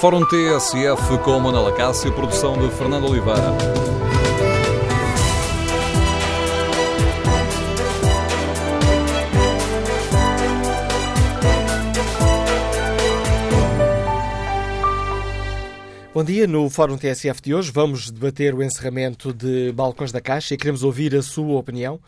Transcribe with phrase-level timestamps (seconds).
[0.00, 3.50] Fórum TSF com Manuela Cássio, produção de Fernando Oliveira.
[16.14, 20.54] Bom dia, no Fórum TSF de hoje vamos debater o encerramento de balcões da Caixa
[20.54, 21.98] e queremos ouvir a sua opinião.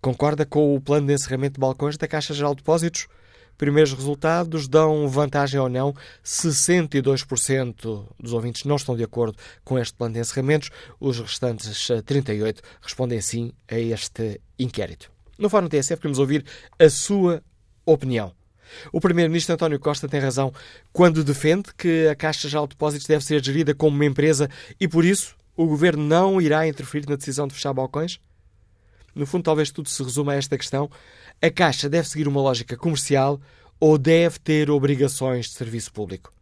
[0.00, 3.08] Concorda com o plano de encerramento de balcões da Caixa Geral de Depósitos?
[3.56, 5.94] Primeiros resultados dão vantagem ou não.
[6.24, 10.70] 62% dos ouvintes não estão de acordo com este plano de encerramentos.
[11.00, 15.10] Os restantes 38% respondem sim a este inquérito.
[15.38, 16.44] No Fórum TSF queremos ouvir
[16.78, 17.42] a sua
[17.84, 18.32] opinião.
[18.92, 20.52] O Primeiro-Ministro António Costa tem razão
[20.92, 24.88] quando defende que a Caixa Geral de Depósitos deve ser gerida como uma empresa e,
[24.88, 28.18] por isso, o Governo não irá interferir na decisão de fechar balcões?
[29.14, 30.90] No fundo, talvez tudo se resuma a esta questão.
[31.40, 33.40] A Caixa deve seguir uma lógica comercial
[33.78, 36.32] ou deve ter obrigações de serviço público?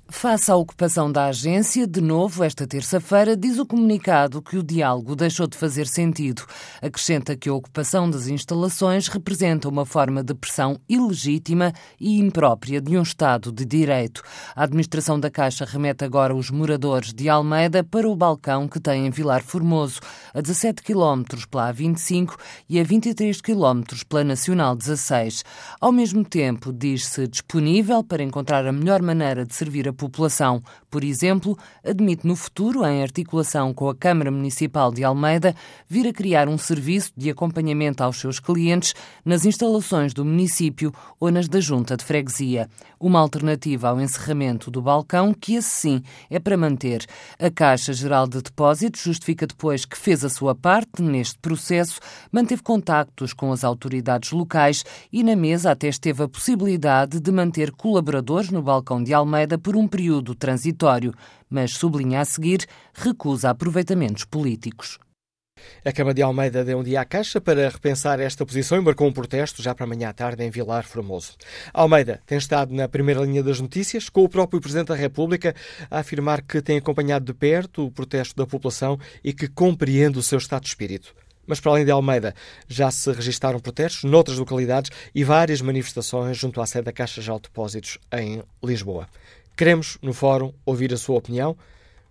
[0.10, 5.18] Face à ocupação da agência, de novo, esta terça-feira, diz o comunicado que o diálogo
[5.18, 6.44] deixou de fazer sentido.
[6.82, 12.98] Acrescenta que a ocupação das instalações representa uma forma de pressão ilegítima e imprópria de
[12.98, 14.24] um Estado de Direito.
[14.56, 19.08] A administração da Caixa remete agora os moradores de Almeida para o balcão que tem
[19.08, 20.00] em Vilar Formoso,
[20.34, 22.36] a 17 km pela A25
[22.70, 25.44] e a 23 km pela Nacional 16.
[25.82, 30.64] Ao mesmo tempo, diz-se disponível para encontrar a melhor maneira de servir a população.
[30.90, 35.56] Por exemplo, admite no futuro, em articulação com a Câmara Municipal de Almeida,
[35.90, 38.94] vir a criar um serviço de acompanhamento aos seus clientes
[39.26, 42.70] nas instalações do município ou nas da Junta de Freguesia.
[43.00, 47.06] Uma alternativa ao encerramento do balcão, que esse sim é para manter.
[47.40, 52.00] A Caixa Geral de Depósitos justifica depois que fez a sua parte neste processo,
[52.32, 57.72] manteve contactos com as autoridades locais e na mesa até esteve a possibilidade de manter
[57.72, 61.14] colaboradores no balcão de Almeida por um período transitório,
[61.50, 65.00] mas sublinha a seguir recusa aproveitamentos políticos.
[65.84, 69.08] A Câmara de Almeida deu um dia à Caixa para repensar esta posição e marcou
[69.08, 71.34] um protesto já para amanhã à tarde em Vilar Formoso.
[71.74, 75.56] Almeida tem estado na primeira linha das notícias, com o próprio Presidente da República
[75.90, 80.24] a afirmar que tem acompanhado de perto o protesto da população e que compreende o
[80.24, 81.16] seu estado de espírito.
[81.46, 82.36] Mas para além de Almeida,
[82.68, 87.42] já se registaram protestos noutras localidades e várias manifestações junto à sede da Caixa de
[87.42, 89.08] Depósitos em Lisboa.
[89.58, 91.58] Queremos, no fórum, ouvir a sua opinião.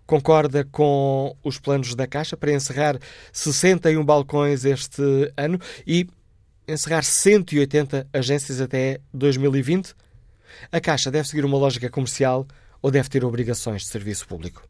[0.05, 2.99] Concorda com os planos da Caixa para encerrar
[3.31, 5.01] 61 balcões este
[5.37, 5.57] ano
[5.87, 6.09] e
[6.67, 9.95] encerrar 180 agências até 2020?
[10.69, 12.45] A Caixa deve seguir uma lógica comercial
[12.81, 14.67] ou deve ter obrigações de serviço público?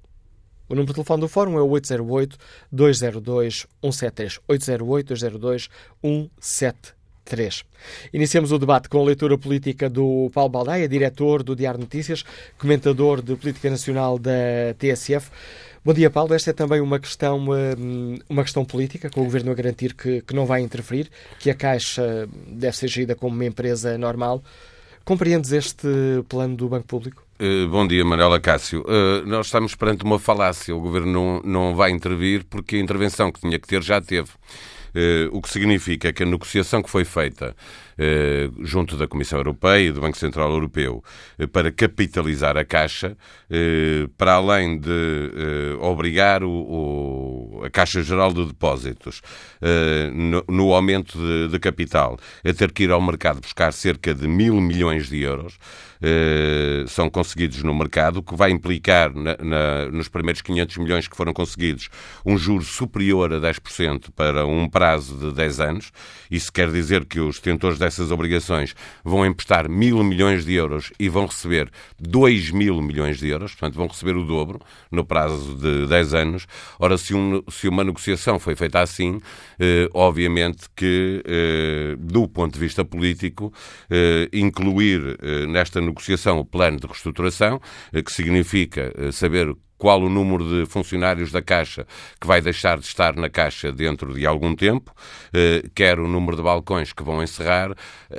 [0.69, 4.39] O número de telefone do Fórum é o 808-202-173.
[4.47, 6.96] 808-202-173.
[7.27, 7.63] 3.
[8.13, 12.23] Iniciamos o debate com a leitura política do Paulo Baldaia, diretor do Diário Notícias,
[12.57, 14.31] comentador de política nacional da
[14.77, 15.29] TSF.
[15.83, 16.33] Bom dia, Paulo.
[16.33, 20.21] Esta é também uma questão, hum, uma questão política, com o Governo a garantir que,
[20.21, 21.09] que não vai interferir,
[21.39, 24.43] que a Caixa deve ser gerida como uma empresa normal.
[25.05, 25.87] Compreendes este
[26.27, 27.23] plano do Banco Público?
[27.39, 28.81] Uh, bom dia, Manuela Cássio.
[28.81, 30.75] Uh, nós estamos perante uma falácia.
[30.75, 34.29] O Governo não, não vai intervir porque a intervenção que tinha que ter já teve.
[35.31, 37.55] O que significa que a negociação que foi feita
[38.61, 41.03] junto da Comissão Europeia e do Banco Central Europeu
[41.51, 43.17] para capitalizar a Caixa,
[44.17, 45.39] para além de
[45.79, 49.21] obrigar o, a Caixa Geral de Depósitos
[50.47, 54.61] no, aumento de, de capital a ter que ir ao mercado buscar cerca de mil
[54.61, 55.57] milhões de euros,
[56.01, 61.07] eh, são conseguidos no mercado, o que vai implicar na, na, nos primeiros 500 milhões
[61.07, 61.89] que foram conseguidos
[62.25, 65.91] um juro superior a 10% para um prazo de 10 anos.
[66.29, 71.09] Isso quer dizer que os detentores dessas obrigações vão emprestar mil milhões de euros e
[71.09, 71.69] vão receber
[71.99, 74.59] 2 mil milhões de euros, portanto vão receber o dobro
[74.91, 76.47] no prazo de 10 anos.
[76.79, 79.19] Ora, se, um, se uma negociação foi feita assim,
[79.59, 83.53] eh, obviamente que, eh, do ponto de vista político,
[83.89, 87.61] eh, incluir eh, nesta negociação o plano de reestruturação,
[87.93, 91.85] eh, que significa eh, saber qual o número de funcionários da Caixa
[92.19, 94.91] que vai deixar de estar na Caixa dentro de algum tempo,
[95.33, 97.75] eh, quer o número de balcões que vão encerrar.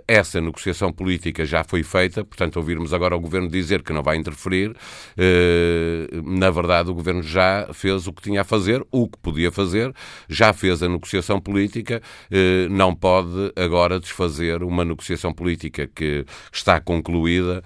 [0.06, 4.16] Essa negociação política já foi feita, portanto, ouvirmos agora o Governo dizer que não vai
[4.16, 4.74] interferir,
[5.16, 9.50] eh, na verdade, o Governo já fez o que tinha a fazer, o que podia
[9.50, 9.92] fazer,
[10.28, 12.00] já fez a negociação política,
[12.30, 17.62] eh, não pode agora desfazer uma negociação política que está concluída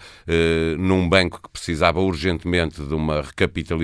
[0.78, 3.81] num banco que precisava urgentemente de uma recapitalização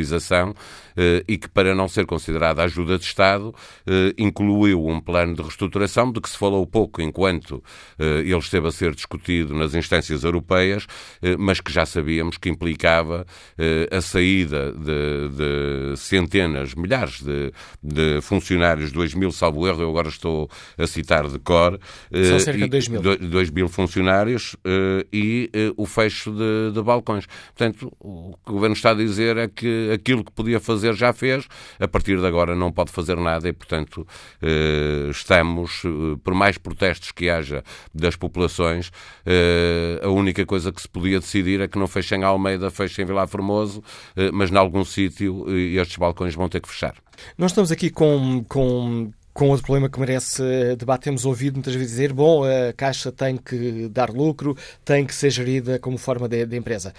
[0.98, 3.54] eh, e que, para não ser considerada ajuda de Estado,
[3.86, 7.62] eh, incluiu um plano de reestruturação de que se falou pouco enquanto
[7.98, 10.86] eh, ele esteve a ser discutido nas instâncias europeias,
[11.38, 13.26] mas que já sabíamos que implicava
[13.90, 17.52] a saída de, de centenas, milhares de,
[17.82, 21.78] de, funcionários, 2 mil, salvo erro, eu agora estou a citar de cor.
[22.12, 23.02] São cerca de 2 mil.
[23.02, 24.56] 2 mil funcionários
[25.12, 27.26] e o fecho de, de balcões.
[27.26, 31.12] Portanto, o que o Governo está a dizer é que aquilo que podia fazer já
[31.12, 31.46] fez,
[31.78, 34.06] a partir de agora não pode fazer nada e, portanto,
[34.42, 37.62] eh, estamos, eh, por mais protestos que haja
[37.94, 38.90] das populações,
[39.26, 43.26] eh, a única coisa que se podia decidir é que não fechem Almeida, fechem Vila
[43.26, 43.82] Formoso,
[44.32, 46.94] mas em algum sítio estes balcões vão ter que fechar.
[47.36, 50.42] Nós estamos aqui com, com com outro problema que merece
[50.76, 51.04] debate.
[51.04, 55.30] Temos ouvido muitas vezes dizer: bom, a Caixa tem que dar lucro, tem que ser
[55.30, 56.92] gerida como forma de, de empresa.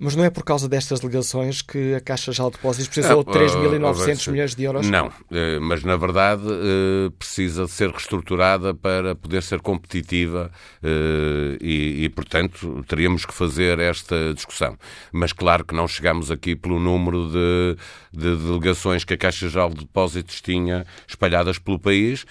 [0.00, 3.30] Mas não é por causa destas ligações que a Caixa já de Depósitos precisou de
[3.30, 4.88] 3.900 milhões de euros?
[4.88, 10.50] Não, eh, mas na verdade eh, precisa de ser reestruturada para poder ser competitiva
[10.82, 14.78] eh, e, e, portanto, teríamos que fazer esta discussão.
[15.12, 17.76] Mas claro que não chegamos aqui pelo número de,
[18.12, 22.24] de delegações que a Caixa Geral de Depósitos tinha espalhadas pelo país.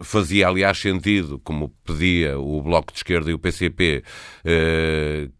[0.00, 4.02] Fazia, aliás, sentido, como pedia o Bloco de Esquerda e o PCP,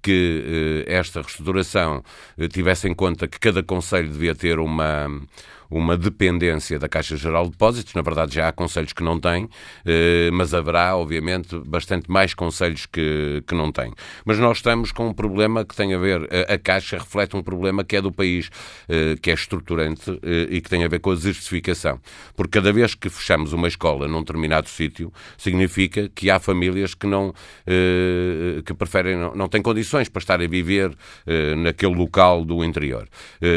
[0.02, 2.02] que esta reestruturação
[2.38, 5.08] eh, tivesse em conta que cada Conselho devia ter uma,
[5.72, 7.94] uma dependência da Caixa Geral de Depósitos.
[7.94, 9.48] Na verdade, já há conselhos que não têm,
[9.86, 13.92] eh, mas haverá, obviamente, bastante mais conselhos que, que não têm.
[14.24, 17.82] Mas nós estamos com um problema que tem a ver, a Caixa reflete um problema
[17.82, 18.50] que é do país,
[18.88, 21.98] eh, que é estruturante eh, e que tem a ver com a desertificação.
[22.36, 27.06] Porque cada vez que fechamos uma escola num determinado sítio, significa que há famílias que
[27.06, 27.32] não,
[28.64, 30.94] que preferem, não, têm condições para estar a viver
[31.56, 33.08] naquele local do interior.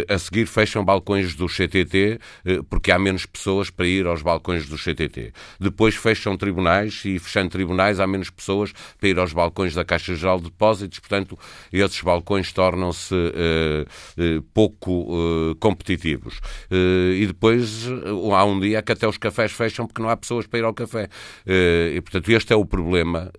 [0.07, 4.67] A seguir fecham balcões do CTT eh, porque há menos pessoas para ir aos balcões
[4.67, 5.33] do CTT.
[5.59, 10.15] Depois fecham tribunais e, fechando tribunais, há menos pessoas para ir aos balcões da Caixa
[10.15, 11.37] Geral de Depósitos, portanto,
[11.71, 16.39] esses balcões tornam-se uh, uh, pouco uh, competitivos.
[16.71, 17.87] e depois
[18.33, 20.73] há um dia que até os cafés fecham porque não há pessoas para ir ao
[20.73, 21.09] café.
[21.45, 23.31] e, portanto, este é o problema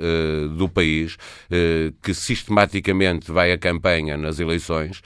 [0.56, 1.16] do país,
[2.02, 5.02] que sistematicamente vai a campanha nas eleições,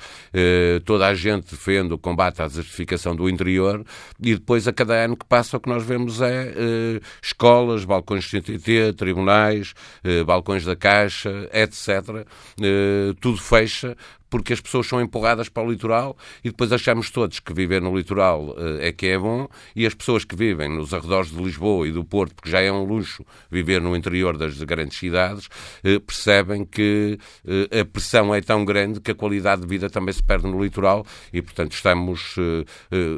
[0.84, 3.84] toda a gente defende o combate à desertificação do interior anterior,
[4.20, 8.24] e depois, a cada ano que passa, o que nós vemos é eh, escolas, balcões
[8.24, 12.26] de CTT, tribunais, eh, balcões da Caixa, etc.
[12.60, 13.96] Eh, tudo fecha
[14.30, 17.94] porque as pessoas são empurradas para o litoral e depois achamos todos que viver no
[17.94, 21.86] litoral uh, é que é bom e as pessoas que vivem nos arredores de Lisboa
[21.86, 25.46] e do Porto, porque já é um luxo viver no interior das grandes cidades,
[25.84, 30.12] uh, percebem que uh, a pressão é tão grande que a qualidade de vida também
[30.12, 32.36] se perde no litoral e, portanto, estamos.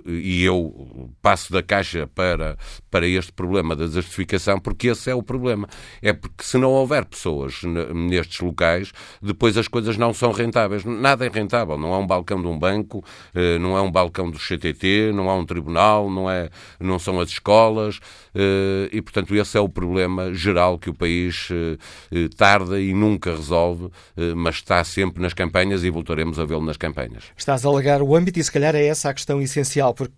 [0.06, 2.56] e eu passo da caixa para,
[2.90, 5.68] para este problema da desertificação, porque esse é o problema.
[6.00, 11.26] É porque se não houver pessoas nestes locais, depois as coisas não são rentáveis nada
[11.26, 11.76] é rentável.
[11.76, 13.04] Não há um balcão de um banco,
[13.34, 16.48] eh, não é um balcão do CTT, não há um tribunal, não, é,
[16.80, 18.00] não são as escolas.
[18.34, 23.34] Eh, e, portanto, esse é o problema geral que o país eh, tarda e nunca
[23.34, 23.90] resolve,
[24.36, 27.24] mas está sempre nas campanhas e voltaremos a vê-lo nas campanhas.
[27.36, 30.14] Estás a alegar o âmbito e, se calhar, é essa a questão essencial, porque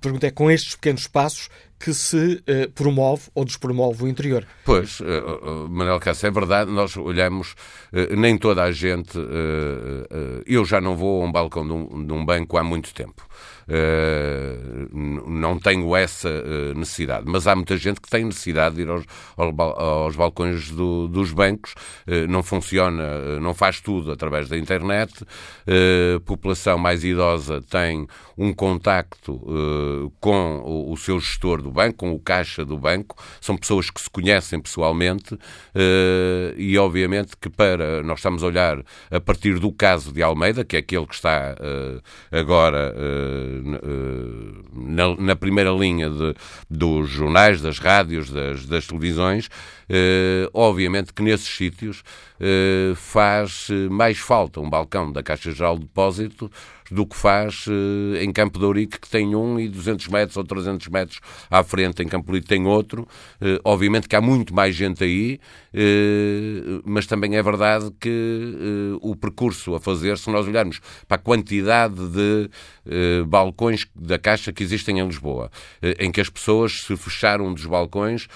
[0.00, 1.48] pergunta é com estes pequenos passos
[1.80, 4.46] que se uh, promove ou despromove o interior.
[4.66, 7.54] Pois, uh, Manuel Cássio, é verdade, nós olhamos,
[7.90, 9.18] uh, nem toda a gente.
[10.46, 13.24] eu já não vou a um balcão de um, de um banco há muito tempo.
[13.70, 17.24] Uh, não tenho essa uh, necessidade.
[17.28, 19.04] Mas há muita gente que tem necessidade de ir aos,
[19.36, 21.74] aos balcões do, dos bancos.
[22.04, 25.24] Uh, não funciona, não faz tudo através da internet.
[26.16, 29.40] A população mais idosa tem um contacto
[30.18, 33.16] com o, o, seu gestor do banco, com o caixa do banco.
[33.40, 35.38] São pessoas que se conhecem pessoalmente
[36.56, 38.02] e, obviamente, que para.
[38.02, 41.54] Nós estamos a olhar a partir do caso de Almeida, que é aquele que está
[42.32, 42.94] agora
[44.72, 46.34] na, na primeira linha de,
[46.68, 49.48] dos jornais, das rádios, das, das televisões,
[49.88, 52.04] eh, obviamente que nesses sítios
[52.38, 56.50] eh, faz mais falta um balcão da Caixa Geral de Depósito
[56.90, 60.44] do que faz eh, em Campo de Ourique, que tem um e 200 metros ou
[60.44, 61.20] 300 metros
[61.50, 63.06] à frente, em Campo Lido tem outro.
[63.40, 65.38] Eh, obviamente que há muito mais gente aí,
[65.72, 71.18] eh, mas também é verdade que o percurso a fazer, se nós olharmos para a
[71.18, 72.50] quantidade de
[73.26, 75.50] balcões da Caixa que existem em Lisboa,
[75.98, 78.26] em que as pessoas, se fechar um dos balcões,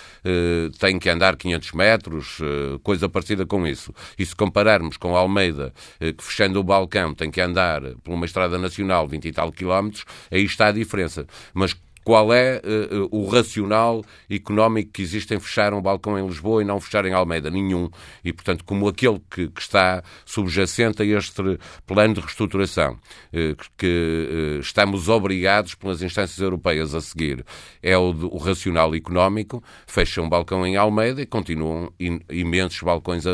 [0.79, 2.39] têm que andar 500 metros,
[2.83, 3.95] coisa parecida com isso.
[4.19, 8.59] E se compararmos com Almeida, que fechando o balcão tem que andar por uma Estrada
[8.59, 11.27] Nacional, 20 e tal quilómetros, aí está a diferença.
[11.53, 16.61] Mas qual é uh, o racional económico que existe em fechar um balcão em Lisboa
[16.61, 17.51] e não fechar em Almeida?
[17.51, 17.89] Nenhum.
[18.23, 24.57] E, portanto, como aquele que, que está subjacente a este plano de reestruturação, uh, que
[24.57, 27.45] uh, estamos obrigados pelas instâncias europeias a seguir,
[27.83, 33.25] é o, o racional económico, fecha um balcão em Almeida e continuam in, imensos balcões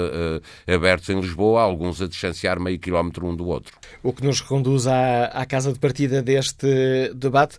[0.67, 3.77] abertos em Lisboa, alguns a distanciar meio quilómetro um do outro.
[4.03, 7.59] O que nos conduz à, à casa de partida deste debate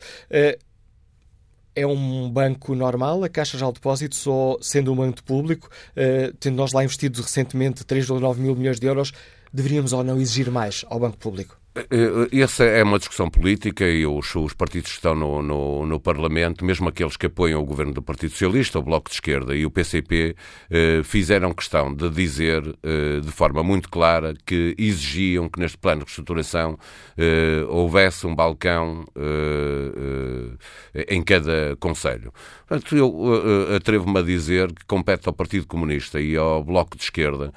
[1.75, 6.55] é um banco normal, a Caixa de Depósitos, ou sendo um banco público, uh, tendo
[6.55, 9.13] nós lá investido recentemente 3,9 mil milhões de euros,
[9.53, 11.60] deveríamos ou não exigir mais ao banco público?
[11.73, 15.85] Eh, eh, essa é uma discussão política e os, os partidos que estão no, no,
[15.85, 19.55] no, Parlamento, mesmo aqueles que apoiam o governo do Partido Socialista, o Bloco de Esquerda
[19.55, 20.35] e o PCP,
[20.69, 25.99] eh, fizeram questão de dizer eh, de forma muito clara que exigiam que neste plano
[25.99, 26.77] de reestruturação
[27.17, 32.33] eh, houvesse um balcão eh, em cada Conselho.
[32.67, 37.53] Portanto, eu atrevo-me a dizer que compete ao Partido Comunista e ao Bloco de Esquerda,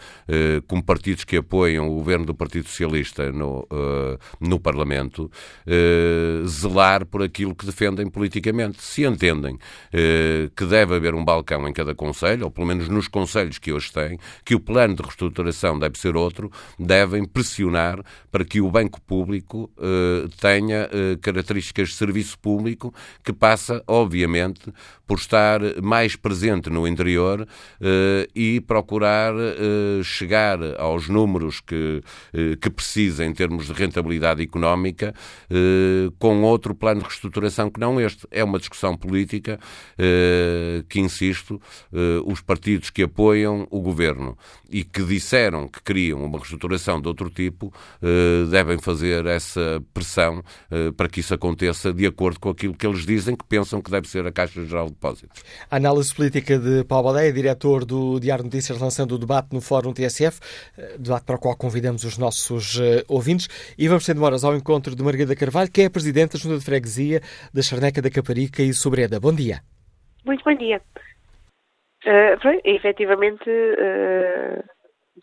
[0.66, 3.66] como partidos que apoiam o governo do Partido Socialista no
[4.40, 5.30] no Parlamento,
[5.66, 8.82] eh, zelar por aquilo que defendem politicamente.
[8.82, 9.58] Se entendem
[9.92, 13.72] eh, que deve haver um balcão em cada Conselho, ou pelo menos nos Conselhos que
[13.72, 18.70] hoje têm, que o plano de reestruturação deve ser outro, devem pressionar para que o
[18.70, 20.88] Banco Público eh, tenha
[21.20, 24.72] características de serviço público que passa, obviamente,
[25.06, 27.46] por estar mais presente no interior
[28.34, 29.34] e procurar
[30.02, 32.02] chegar aos números que,
[32.60, 35.14] que precisa em termos de rentabilidade rentabilidade económica
[35.48, 38.26] eh, com outro plano de reestruturação que não este.
[38.30, 39.58] É uma discussão política
[39.96, 41.60] eh, que, insisto,
[41.92, 44.36] eh, os partidos que apoiam o governo
[44.68, 47.72] e que disseram que queriam uma reestruturação de outro tipo
[48.50, 50.42] devem fazer essa pressão
[50.96, 54.08] para que isso aconteça de acordo com aquilo que eles dizem que pensam que deve
[54.08, 55.42] ser a Caixa Geral de Depósitos.
[55.70, 59.92] A análise política de Paulo Badeia, diretor do Diário Notícias, lançando o debate no Fórum
[59.92, 60.40] TSF,
[60.98, 63.48] debate para o qual convidamos os nossos ouvintes.
[63.78, 66.58] E vamos sem demoras ao encontro de Margarida Carvalho, que é a Presidente da Junta
[66.58, 67.20] de Freguesia
[67.52, 69.18] da Charneca da Caparica e Sobreda.
[69.18, 69.60] Bom dia.
[70.24, 70.80] Muito bom dia.
[72.04, 74.62] Uh, efetivamente, uh,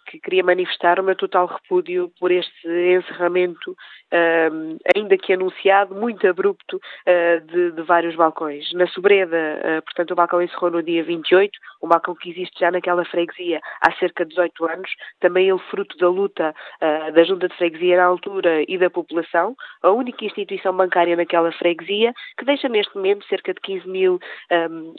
[0.08, 3.76] que queria manifestar o meu total repúdio por este encerramento
[4.12, 8.72] uh, ainda que anunciado, muito abrupto uh, de, de, vários balcões.
[8.74, 11.52] Na Sobreda, uh, portanto, o balcão encerrou no dia 28,
[11.82, 15.98] um balcão que existe já naquela freguesia há cerca de 18 anos, também ele fruto
[15.98, 20.76] da luta ah, da Junta de Freguesia na altura e da população, a única instituição
[20.76, 24.20] bancária naquela freguesia, que deixa neste momento cerca de 15 mil,
[24.52, 24.94] um,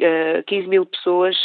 [0.46, 1.36] 15 mil pessoas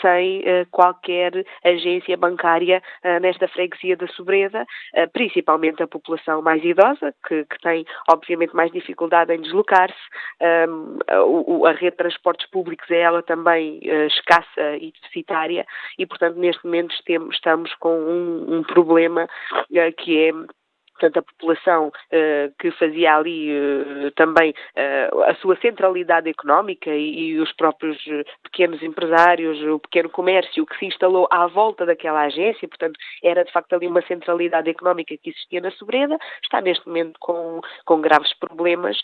[0.00, 2.82] sem qualquer agência bancária
[3.20, 4.64] nesta freguesia da Sobreda,
[5.12, 9.96] principalmente a população mais idosa, que, que tem, obviamente, mais dificuldade em deslocar-se.
[10.40, 15.66] A, rede de transportes públicos é ela também uh, escassa e deficitária
[15.98, 16.94] e, portanto, neste momento
[17.30, 20.32] estamos com um, um problema uh, que é
[20.98, 21.92] portanto, a população
[22.58, 23.48] que fazia ali
[24.14, 24.54] também
[25.26, 27.98] a sua centralidade económica e, e os próprios
[28.42, 33.52] pequenos empresários, o pequeno comércio que se instalou à volta daquela agência, portanto, era de
[33.52, 38.32] facto ali uma centralidade económica que existia na Sobreda, está neste momento com, com graves
[38.38, 38.98] problemas,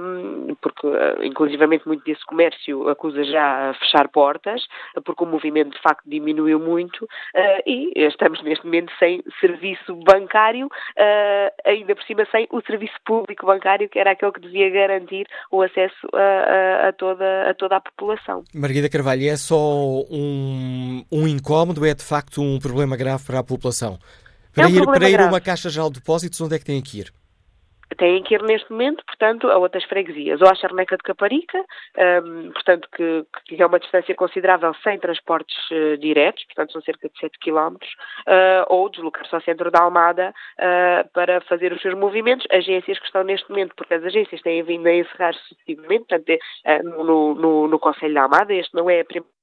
[0.00, 0.86] um, porque
[1.22, 4.66] inclusivamente muito desse comércio acusa já a fechar portas,
[5.04, 10.66] porque o movimento de facto diminuiu muito uh, e estamos neste momento sem serviço bancário,
[10.66, 10.70] uh,
[11.64, 15.62] ainda por cima sem o serviço público bancário, que era aquele que devia garantir o
[15.62, 18.44] acesso a, a, a toda, a toda a população.
[18.54, 19.56] Margarida Carvalho, é só
[20.10, 23.98] um, um incómodo, é de facto um problema grave para a população?
[24.54, 26.64] Para, é um ir, para ir a uma caixa geral de depósitos, onde é que
[26.64, 27.12] tem que ir?
[28.00, 31.62] Têm que ir neste momento, portanto, a outras freguesias, ou à Charneca de Caparica,
[32.24, 37.10] um, portanto, que, que, é uma distância considerável sem transportes uh, diretos, portanto, são cerca
[37.10, 41.94] de 7 km, uh, ou deslocar-se ao centro da Almada uh, para fazer os seus
[41.94, 42.46] movimentos.
[42.50, 46.82] Agências que estão neste momento, porque as agências têm vindo a encerrar sucessivamente, portanto, é,
[46.82, 49.39] no, no, no Conselho da Almada, este não é a primeira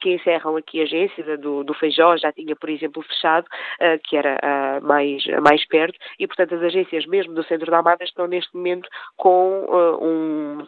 [0.00, 4.16] que encerram aqui a agência do, do Feijó, já tinha, por exemplo, fechado, uh, que
[4.16, 8.26] era uh, mais, mais perto, e, portanto, as agências mesmo do centro da Almada estão
[8.26, 10.66] neste momento com uh, um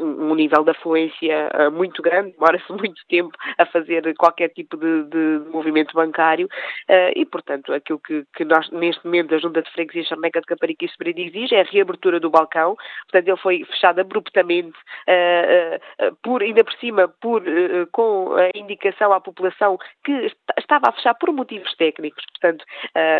[0.00, 5.04] um nível de afluência uh, muito grande, demora-se muito tempo a fazer qualquer tipo de,
[5.04, 9.70] de movimento bancário uh, e, portanto, aquilo que, que, nós, neste momento, a Junta de
[9.70, 14.00] Freguesia Charneca de Caparica e exige é a reabertura do balcão, portanto, ele foi fechado
[14.00, 14.76] abruptamente,
[15.08, 17.42] uh, por, ainda por cima, por,
[17.92, 22.64] com a indicação à população que estava a fechar por motivos técnicos, portanto,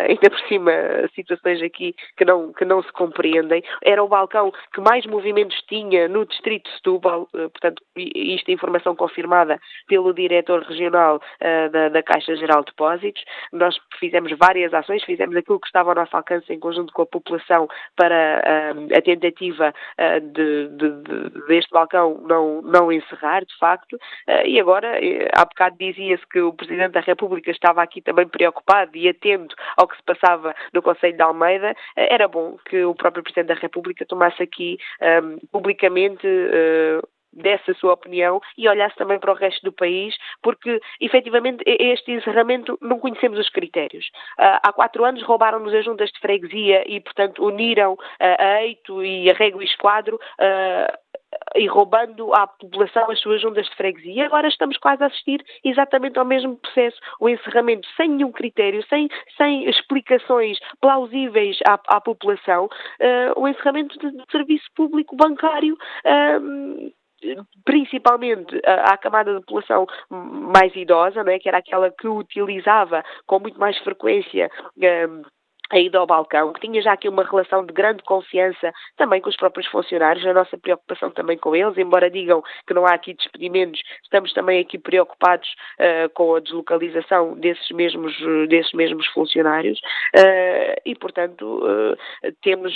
[0.07, 0.71] ainda por cima,
[1.13, 3.63] situações aqui que não, que não se compreendem.
[3.83, 8.49] Era o balcão que mais movimentos tinha no distrito Distrito de Setúbal, eh, portanto, isto
[8.49, 13.23] é informação confirmada pelo diretor regional uh, da, da, Caixa Geral de Depósitos.
[13.51, 17.05] Nós fizemos várias ações, fizemos aquilo que estava ao nosso alcance em conjunto com a
[17.05, 23.57] população para uh, a tentativa uh, de, de, de, deste balcão não, não encerrar, de
[23.57, 23.97] facto,
[24.45, 24.99] e agora,
[25.33, 29.87] há bocado dizia-se que o Presidente da República estava aqui também preocupado e atento ao
[29.87, 34.05] que se passava no Conselho de Almeida, era bom que o próprio Presidente da República
[34.05, 39.61] tomasse aqui um, publicamente uh, desse a sua opinião e olhasse também para o resto
[39.63, 44.05] do país, porque efetivamente este encerramento não conhecemos os critérios.
[44.39, 49.03] Uh, há quatro anos roubaram-nos as juntas de freguesia e, portanto, uniram uh, a Eito
[49.03, 50.19] e a Rego e Esquadro.
[51.55, 54.13] E roubando à população as suas juntas de freguesia.
[54.13, 58.85] E agora estamos quase a assistir exatamente ao mesmo processo, o encerramento sem nenhum critério,
[58.87, 65.77] sem, sem explicações plausíveis à, à população, uh, o encerramento de, de, serviço público bancário.
[66.05, 66.91] Uh,
[67.63, 73.59] principalmente à camada da população mais idosa, né, que era aquela que utilizava com muito
[73.59, 75.23] mais frequência um,
[75.71, 79.29] a ida ao balcão, que tinha já aqui uma relação de grande confiança também com
[79.29, 83.13] os próprios funcionários, a nossa preocupação também com eles, embora digam que não há aqui
[83.13, 85.47] despedimentos, estamos também aqui preocupados
[85.79, 88.15] uh, com a deslocalização desses mesmos,
[88.47, 89.79] desses mesmos funcionários
[90.15, 91.97] uh, e, portanto, uh,
[92.41, 92.73] temos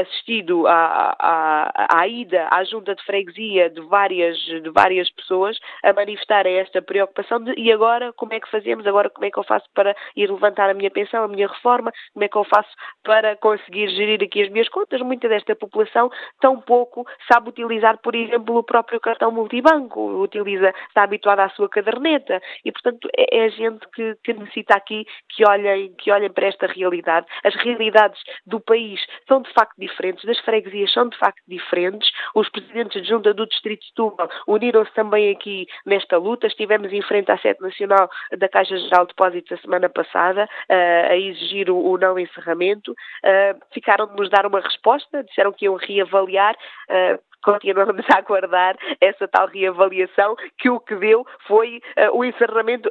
[0.00, 5.92] assistido à, à, à, ida à junta de freguesia de várias, de várias pessoas a
[5.92, 9.44] manifestarem esta preocupação de e agora como é que fazemos, agora como é que eu
[9.44, 12.70] faço para ir levantar a minha pensão, a minha reforma, como é que eu faço
[13.02, 15.00] para conseguir gerir aqui as minhas contas?
[15.00, 16.10] Muita desta população
[16.40, 21.68] tão pouco sabe utilizar, por exemplo, o próprio cartão multibanco, utiliza, está habituada à sua
[21.68, 26.30] caderneta e, portanto, é, é a gente que, que necessita aqui que olhem, que olhem
[26.30, 27.26] para esta realidade.
[27.44, 32.10] As realidades do país são de facto diferentes, das freguesias são de facto diferentes.
[32.34, 36.46] Os presidentes de junta do Distrito de Setúbal uniram-se também aqui nesta luta.
[36.46, 41.10] Estivemos em frente à sede nacional da Caixa Geral de Depósitos a semana passada uh,
[41.10, 45.66] a exigir o, o não encerramento, uh, ficaram de nos dar uma resposta, disseram que
[45.66, 46.54] iam reavaliar.
[46.88, 52.88] Uh, continuamos a aguardar essa tal reavaliação que o que deu foi uh, o encerramento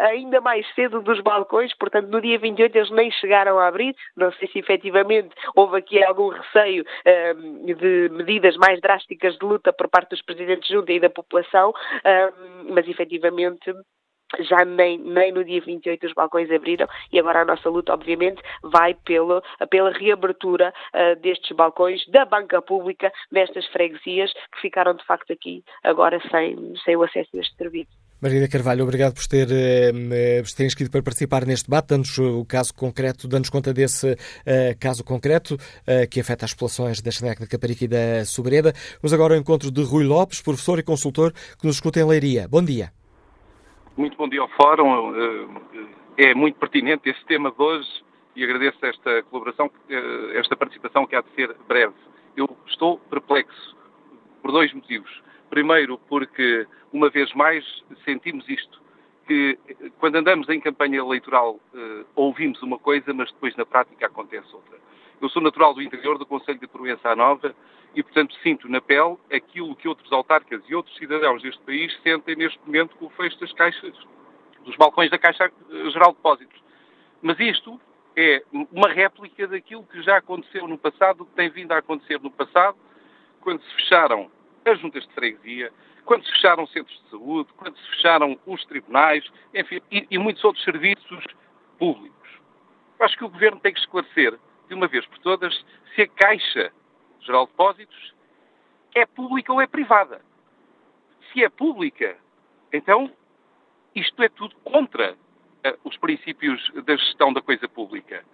[0.00, 4.30] ainda mais cedo dos balcões, portanto no dia 28 eles nem chegaram a abrir, não
[4.34, 6.84] sei se efetivamente houve aqui algum receio
[7.64, 11.72] de medidas mais drásticas de luta por parte dos presidentes junta e da população,
[12.68, 13.74] mas efetivamente
[14.40, 18.42] já nem, nem no dia 28 os balcões abriram e agora a nossa luta, obviamente,
[18.62, 25.04] vai pelo, pela reabertura uh, destes balcões da banca pública nestas freguesias que ficaram de
[25.04, 27.90] facto aqui agora sem, sem o acesso a este serviço.
[28.20, 32.44] Margarida Carvalho, obrigado por ter, eh, por ter inscrito para participar neste debate, dando-nos o
[32.44, 34.16] caso concreto, dando-nos conta desse uh,
[34.80, 38.72] caso concreto uh, que afeta as populações da Xaneca da Caparica e da Sobreda.
[39.00, 42.48] Vamos agora ao encontro de Rui Lopes, professor e consultor que nos escuta em Leiria.
[42.48, 42.97] Bom dia.
[43.98, 45.12] Muito bom dia ao Fórum.
[46.16, 47.88] Eh, é muito pertinente esse tema de hoje
[48.36, 51.94] e agradeço esta colaboração, eh, esta participação que há de ser breve.
[52.36, 53.76] Eu estou perplexo
[54.40, 55.10] por dois motivos.
[55.50, 57.64] Primeiro, porque, uma vez mais,
[58.04, 58.80] sentimos isto,
[59.26, 59.58] que
[59.98, 61.58] quando andamos em campanha eleitoral
[62.14, 64.78] ouvimos uma coisa, mas depois na prática acontece outra.
[65.20, 67.54] Eu sou natural do interior do Conselho de Provença Nova
[67.94, 72.36] e, portanto, sinto na pele aquilo que outros autarcas e outros cidadãos deste país sentem
[72.36, 73.94] neste momento com o fecho das caixas,
[74.64, 75.50] dos balcões da Caixa
[75.92, 76.62] Geral de Depósitos.
[77.20, 77.80] Mas isto
[78.16, 82.30] é uma réplica daquilo que já aconteceu no passado, que tem vindo a acontecer no
[82.30, 82.76] passado,
[83.40, 84.30] quando se fecharam
[84.64, 85.72] as juntas de freguesia,
[86.04, 90.44] quando se fecharam centros de saúde, quando se fecharam os tribunais, enfim, e, e muitos
[90.44, 91.24] outros serviços
[91.76, 92.28] públicos.
[93.00, 96.72] Acho que o Governo tem que esclarecer, de uma vez por todas, se a Caixa
[97.20, 98.14] Geral de Depósitos
[98.94, 100.20] é pública ou é privada.
[101.32, 102.16] Se é pública,
[102.72, 103.10] então
[103.94, 108.24] isto é tudo contra uh, os princípios da gestão da coisa pública.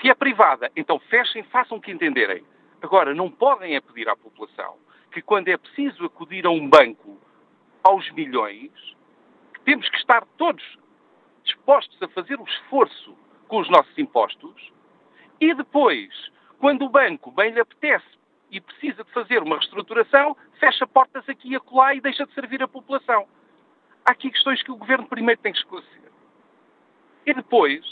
[0.00, 2.44] Se é privada, então fechem, façam o que entenderem.
[2.80, 4.76] Agora, não podem é pedir à população
[5.12, 7.20] que quando é preciso acudir a um banco
[7.84, 8.72] aos milhões,
[9.52, 10.78] que temos que estar todos
[11.44, 13.16] dispostos a fazer o esforço
[13.46, 14.72] com os nossos impostos
[15.42, 16.08] e depois,
[16.60, 18.06] quando o banco bem lhe apetece
[18.48, 22.62] e precisa de fazer uma reestruturação, fecha portas aqui e acolá e deixa de servir
[22.62, 23.26] a população.
[24.04, 26.12] Há aqui questões que o Governo primeiro tem que esclarecer.
[27.26, 27.84] E depois,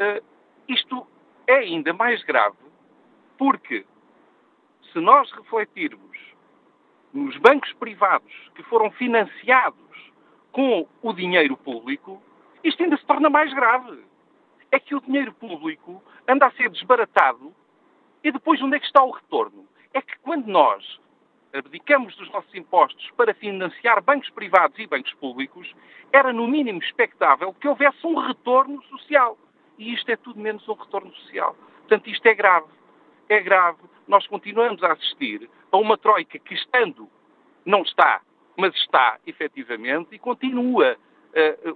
[0.00, 0.24] uh,
[0.66, 1.06] isto
[1.46, 2.56] é ainda mais grave
[3.36, 3.84] porque
[4.90, 6.18] se nós refletirmos
[7.12, 10.12] nos bancos privados que foram financiados
[10.50, 12.22] com o dinheiro público,
[12.64, 14.02] isto ainda se torna mais grave.
[14.72, 17.54] É que o dinheiro público anda a ser desbaratado
[18.22, 19.66] e depois onde é que está o retorno?
[19.92, 21.00] É que quando nós
[21.52, 25.74] abdicamos dos nossos impostos para financiar bancos privados e bancos públicos,
[26.12, 29.36] era no mínimo expectável que houvesse um retorno social.
[29.78, 31.56] E isto é tudo menos um retorno social.
[31.78, 32.68] Portanto, isto é grave.
[33.28, 33.78] É grave.
[34.06, 37.08] Nós continuamos a assistir a uma troika que, estando,
[37.64, 38.20] não está,
[38.56, 40.96] mas está efetivamente, e continua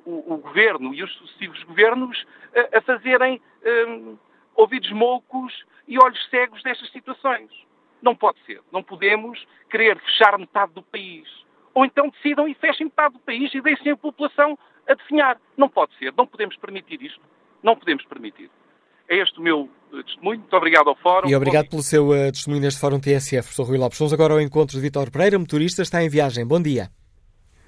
[0.05, 4.19] o, o, governo e os sucessivos governos uh, a fazerem uh,
[4.57, 5.53] ouvidos moucos
[5.87, 7.51] e olhos cegos destas situações.
[8.03, 8.61] Não pode ser.
[8.73, 11.27] Não podemos querer fechar metade do país.
[11.73, 15.41] Ou então decidam e fechem metade do país e deixem a população a definhar.
[15.57, 16.13] Não pode ser.
[16.17, 17.21] Não podemos permitir isto.
[17.63, 18.51] Não podemos permitir.
[19.09, 20.39] É este o meu eh, testemunho.
[20.41, 21.29] Muito obrigado ao Fórum.
[21.29, 23.99] E obrigado pelo seu uh, testemunho neste Fórum TSF, professor Rui Lopes.
[23.99, 26.47] Vamos agora ao encontro de Vitor Pereira, motorista, está em viagem.
[26.47, 26.89] Bom dia.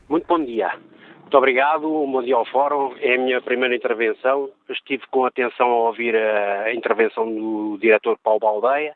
[0.09, 0.79] Muito bom dia.
[1.27, 2.95] Muito obrigado, bom dia ao Fórum.
[3.01, 4.49] É a minha primeira intervenção.
[4.69, 8.95] Estive com atenção a ouvir a intervenção do diretor Paulo Baldeia,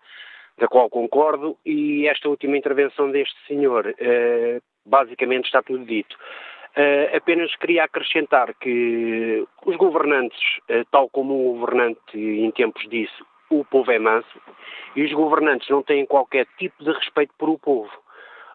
[0.56, 6.16] da qual concordo, e esta última intervenção deste senhor, eh, basicamente está tudo dito.
[6.76, 10.38] Uh, apenas queria acrescentar que os governantes,
[10.70, 14.40] uh, tal como o governante em tempos disse, o povo é manso,
[14.94, 17.90] e os governantes não têm qualquer tipo de respeito por o povo.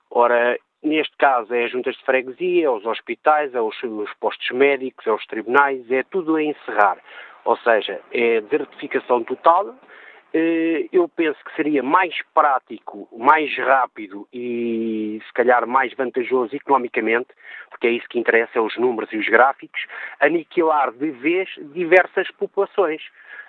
[0.09, 4.49] Ora, neste caso é as juntas de freguesia, é os hospitais, é os, os postos
[4.51, 6.97] médicos, é os tribunais, é tudo a encerrar.
[7.43, 9.75] Ou seja, é desertificação total,
[10.37, 17.29] eh, eu penso que seria mais prático, mais rápido e se calhar mais vantajoso economicamente,
[17.69, 19.85] porque é isso que interessa, os números e os gráficos,
[20.19, 23.01] aniquilar de vez diversas populações.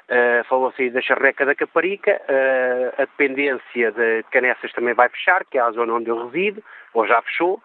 [0.09, 5.44] Uh, Falou-se aí da charreca da Caparica, uh, a dependência de Canessas também vai fechar,
[5.44, 6.62] que é a zona onde eu resido,
[6.97, 7.61] ou já fechou.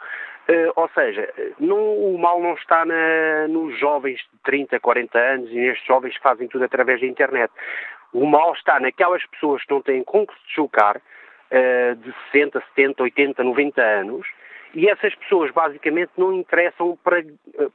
[0.50, 5.52] Uh, ou seja, não, o mal não está na, nos jovens de 30, 40 anos
[5.52, 7.52] e nestes jovens que fazem tudo através da internet.
[8.12, 12.62] O mal está naquelas pessoas que não têm com que se deslocar, uh, de 60,
[12.76, 14.28] 70, 80, 90 anos,
[14.74, 17.26] e essas pessoas basicamente não interessam para, eh,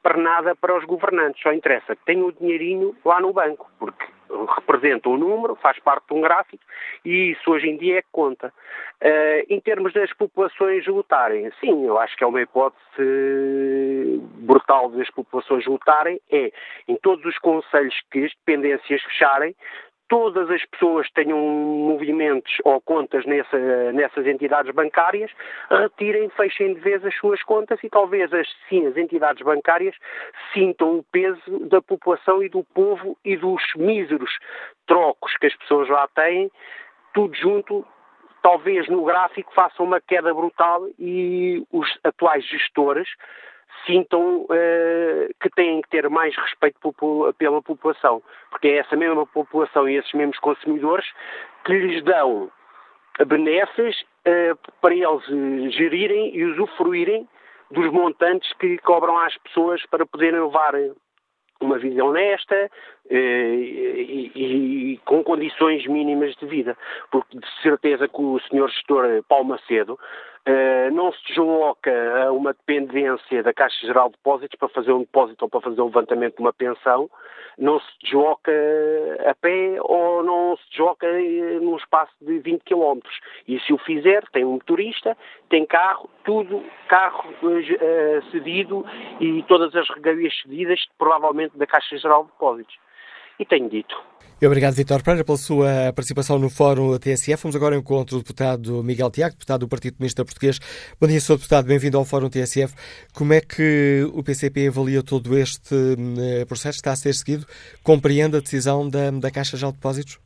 [0.03, 4.07] para nada para os governantes, só interessa que tenham o dinheirinho lá no banco, porque
[4.45, 6.63] representam um número, faz parte de um gráfico
[7.05, 8.53] e isso hoje em dia é que conta.
[9.03, 15.11] Uh, em termos das populações lutarem, sim, eu acho que é uma hipótese brutal das
[15.11, 16.53] populações lutarem, é
[16.89, 19.55] em todos os conselhos que as dependências fecharem,
[20.09, 25.31] todas as pessoas tenham movimentos ou contas nessa, nessas entidades bancárias,
[25.71, 29.95] retirem, fechem de vez as suas contas e talvez assim as entidades bancárias
[30.53, 34.31] sintam o peso da população e do povo e dos míseros
[34.87, 36.51] trocos que as pessoas lá têm,
[37.13, 37.85] tudo junto,
[38.43, 43.09] talvez no gráfico faça uma queda brutal e os atuais gestores
[43.85, 46.79] sintam uh, que têm que ter mais respeito
[47.39, 51.07] pela população, porque é essa mesma população e esses mesmos consumidores
[51.65, 52.51] que lhes dão
[53.27, 57.29] benesses uh, para eles gerirem e usufruírem
[57.71, 60.75] dos montantes que cobram às pessoas para poderem levar
[61.61, 62.71] uma vida honesta
[63.11, 66.77] e, e, e, com condições mínimas de vida.
[67.11, 69.99] Porque de certeza que o senhor gestor Paulo Macedo
[70.49, 71.91] Uh, não se desloca
[72.23, 75.81] a uma dependência da Caixa Geral de Depósitos para fazer um depósito ou para fazer
[75.81, 77.11] um levantamento de uma pensão,
[77.59, 78.53] não se desloca
[79.29, 83.01] a pé ou não se desloca uh, num espaço de 20 km.
[83.49, 85.17] E se o fizer, tem um motorista,
[85.49, 88.87] tem carro, tudo carro uh, cedido
[89.19, 92.79] e todas as regalias cedidas, provavelmente da Caixa Geral de Depósitos.
[93.39, 93.95] E tenho dito.
[94.45, 97.43] Obrigado, Vitor Pereira, pela sua participação no Fórum TSF.
[97.43, 100.59] Vamos agora ao encontro do deputado Miguel Tiago, deputado do Partido Comunista Português.
[101.01, 101.37] Bom dia, Sr.
[101.37, 102.75] Deputado, bem-vindo ao Fórum TSF.
[103.17, 107.47] Como é que o PCP avalia todo este eh, processo que está a ser seguido?
[107.83, 110.21] Compreende a decisão da, da Caixa de Depósitos?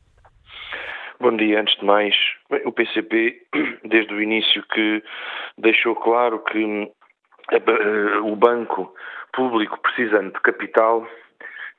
[1.21, 2.13] Bom dia, antes de mais,
[2.65, 3.47] o PCP,
[3.87, 5.01] desde o início, que
[5.57, 6.91] deixou claro que
[7.53, 8.93] eh, o banco
[9.33, 11.07] público precisando de capital,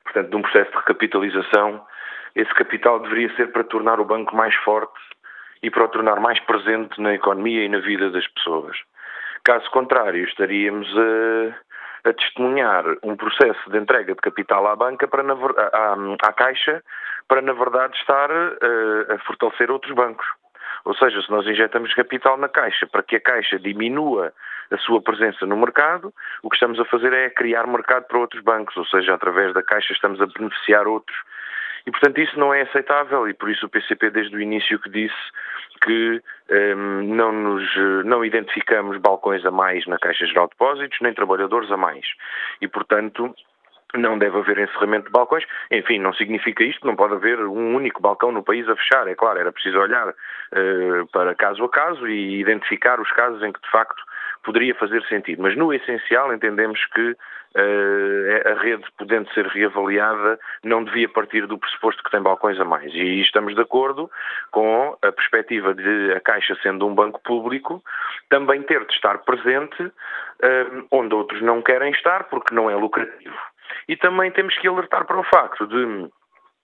[0.03, 1.85] portanto, de um processo de recapitalização,
[2.35, 4.99] esse capital deveria ser para tornar o banco mais forte
[5.61, 8.77] e para o tornar mais presente na economia e na vida das pessoas.
[9.43, 15.23] Caso contrário, estaríamos a, a testemunhar um processo de entrega de capital à banca, para
[15.23, 15.95] na, à,
[16.27, 16.83] à Caixa,
[17.27, 20.25] para na verdade estar a, a fortalecer outros bancos.
[20.85, 24.33] Ou seja, se nós injetamos capital na Caixa para que a Caixa diminua
[24.71, 28.43] a sua presença no mercado, o que estamos a fazer é criar mercado para outros
[28.43, 31.17] bancos, ou seja, através da Caixa estamos a beneficiar outros
[31.85, 34.89] e, portanto, isso não é aceitável e por isso o PCP desde o início que
[34.89, 35.15] disse
[35.81, 37.69] que um, ehm, não, nos,
[38.05, 42.05] não identificamos balcões a mais na Caixa Geral de Depósitos, nem trabalhadores a mais.
[42.61, 43.35] E, portanto,
[43.97, 45.45] não deve haver encerramento de balcões.
[45.71, 49.07] Enfim, não significa isto, não pode haver um único balcão no país a fechar.
[49.07, 53.51] É claro, era preciso olhar uh, para caso a caso e identificar os casos em
[53.51, 54.01] que, de facto,
[54.43, 55.41] poderia fazer sentido.
[55.41, 61.57] Mas, no essencial, entendemos que uh, a rede, podendo ser reavaliada, não devia partir do
[61.57, 62.93] pressuposto que tem balcões a mais.
[62.93, 64.09] E estamos de acordo
[64.51, 67.83] com a perspectiva de a Caixa, sendo um banco público,
[68.29, 73.52] também ter de estar presente uh, onde outros não querem estar, porque não é lucrativo.
[73.87, 76.09] E também temos que alertar para o facto de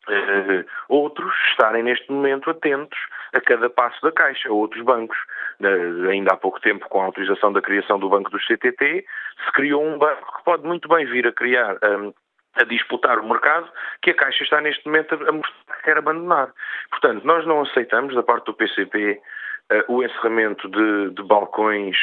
[0.07, 2.97] Uh, outros estarem neste momento atentos
[3.31, 5.17] a cada passo da Caixa, outros bancos.
[5.59, 9.05] Uh, ainda há pouco tempo, com a autorização da criação do Banco do CTT,
[9.45, 11.77] se criou um banco que pode muito bem vir a criar.
[11.83, 12.13] Um,
[12.55, 13.69] a disputar o mercado
[14.01, 16.51] que a Caixa está neste momento a mostrar que quer abandonar.
[16.89, 19.21] Portanto, nós não aceitamos, da parte do PCP,
[19.87, 21.95] o encerramento de, de balcões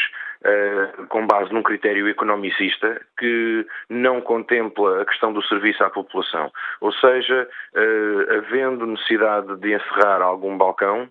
[0.43, 6.51] uh, com base num critério economicista que não contempla a questão do serviço à população.
[6.81, 11.09] Ou seja, uh, havendo necessidade de encerrar algum balcão,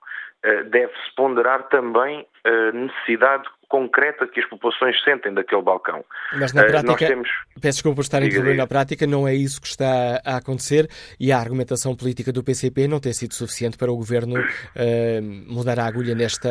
[0.70, 6.04] deve-se ponderar também a necessidade concreta que as populações sentem daquele balcão.
[6.40, 7.30] Mas na prática, temos...
[7.56, 10.88] peço desculpa por estar a intervir, na prática não é isso que está a acontecer
[11.20, 15.80] e a argumentação política do PCP não tem sido suficiente para o Governo uh, mudar
[15.80, 16.50] a agulha nesta,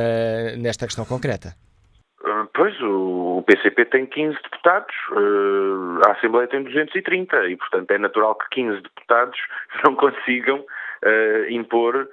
[0.58, 1.54] nesta questão concreta.
[2.54, 4.94] Pois, o PCP tem 15 deputados,
[6.06, 9.38] a Assembleia tem 230 e, portanto, é natural que 15 deputados
[9.84, 10.64] não consigam
[11.50, 12.06] impor eh,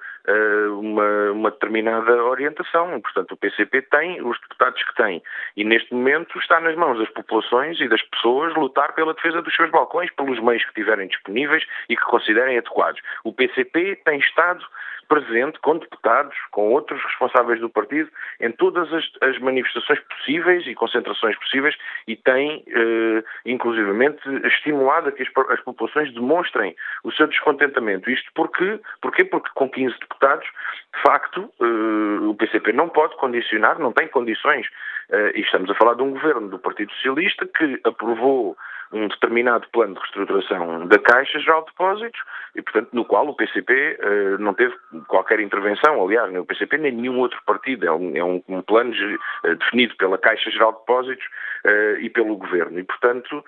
[0.80, 3.00] uma, uma, determinada orientação.
[3.02, 5.22] Portanto, o PCP tem os deputados que tem.
[5.56, 9.56] E neste momento está nas mãos das populações e das pessoas lutar pela defesa dos
[9.56, 13.02] seus balcões, pelos meios que tiverem disponíveis e que considerem adequados.
[13.24, 14.66] O PCP tem estado
[15.12, 20.74] presente com deputados, com outros responsáveis do partido, em todas as, as manifestações possíveis e
[20.74, 21.76] concentrações possíveis
[22.08, 28.10] e tem, eh, inclusivamente, estimulado a que as, as, populações demonstrem o seu descontentamento.
[28.10, 29.26] Isto porque, porquê?
[29.26, 30.48] Porque com 15 deputados,
[30.96, 34.66] de facto, eh, o PCP não pode condicionar, não tem condições,
[35.10, 38.56] eh, e estamos a falar de um governo do Partido Socialista que aprovou
[38.94, 42.20] um determinado plano de reestruturação da Caixa Geral de Depósitos
[42.56, 44.76] e, portanto, no qual o PCP uh, eh, não teve
[45.08, 47.86] qualquer intervenção, aliás, nem o PCP nem nenhum outro partido.
[47.86, 51.26] É um, é um, um plano uh, definido pela Caixa Geral de Depósitos
[51.66, 52.80] uh, e pelo Governo.
[52.80, 53.44] E, portanto,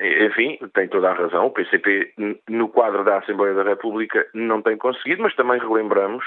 [0.00, 1.46] enfim, tem toda a razão.
[1.46, 2.12] O PCP,
[2.48, 6.24] no quadro da Assembleia da República, não tem conseguido, mas também relembramos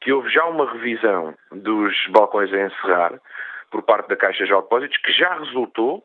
[0.00, 3.20] que houve já uma revisão dos balcões a encerrar
[3.70, 6.02] por parte da Caixa de Depósitos que já resultou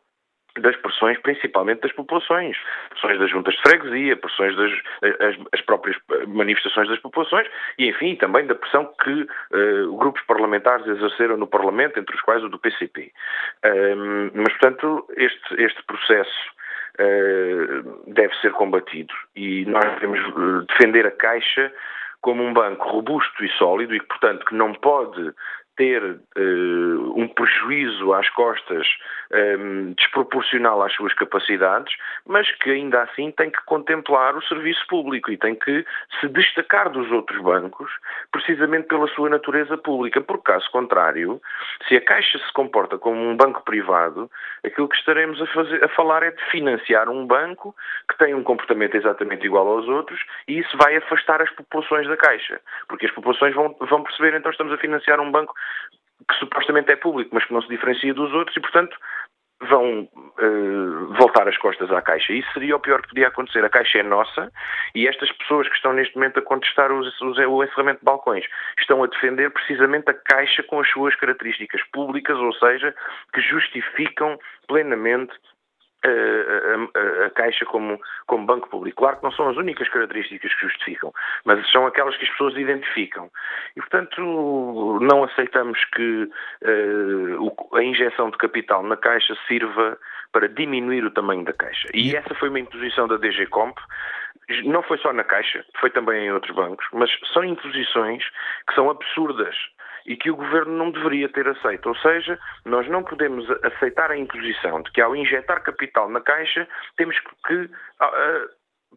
[0.60, 2.56] das pressões, principalmente das populações,
[2.90, 7.46] pressões das juntas de freguesia, pressões das as, as próprias manifestações das populações
[7.78, 12.42] e, enfim, também da pressão que uh, grupos parlamentares exerceram no Parlamento, entre os quais
[12.42, 13.12] o do PCP.
[13.64, 16.50] Um, mas, portanto, este, este processo
[17.00, 21.72] uh, deve ser combatido e nós devemos defender a Caixa
[22.20, 25.32] como um banco robusto e sólido e, portanto, que não pode
[25.76, 28.86] ter uh, um prejuízo às costas
[29.32, 31.94] um, ehm, desproporcional às suas capacidades,
[32.26, 35.84] mas que ainda assim tem que contemplar o serviço público e tem que
[36.20, 37.90] se destacar dos outros bancos
[38.32, 41.40] precisamente pela sua natureza pública, porque caso contrário,
[41.88, 44.30] se a Caixa se comporta como um banco privado,
[44.64, 47.74] aquilo que estaremos a, fazer, a falar é de financiar um banco
[48.08, 52.16] que tem um comportamento exatamente igual aos outros e isso vai afastar as populações da
[52.16, 55.54] Caixa, porque as populações vão, vão perceber então estamos a financiar um banco
[56.28, 58.96] que supostamente é público, mas que não se diferencia dos outros e, portanto,
[59.60, 62.32] vão uh, voltar as costas à Caixa.
[62.32, 63.64] Isso seria o pior que podia acontecer.
[63.64, 64.52] A Caixa é nossa
[64.94, 68.44] e estas pessoas que estão neste momento a contestar os, os, o encerramento de balcões
[68.78, 72.94] estão a defender precisamente a Caixa com as suas características públicas, ou seja,
[73.32, 75.32] que justificam plenamente
[76.06, 78.98] a, a, a, Caixa como, como banco público.
[78.98, 81.12] Claro que não são as únicas características que justificam,
[81.44, 83.30] mas são aquelas que as pessoas identificam.
[83.76, 86.30] E, portanto, não aceitamos que
[86.62, 89.98] uh, a injeção de capital na Caixa sirva
[90.32, 91.88] para diminuir o tamanho da Caixa.
[91.94, 93.78] E essa foi uma imposição da DG Comp.
[94.64, 98.22] Não foi só na Caixa, foi também em outros bancos, mas são imposições
[98.68, 99.56] que são absurdas
[100.06, 101.88] e que o governo não deveria ter aceito.
[101.88, 106.66] Ou seja, nós não podemos aceitar a imposição de que ao injetar capital na Caixa
[106.96, 107.68] temos que uh,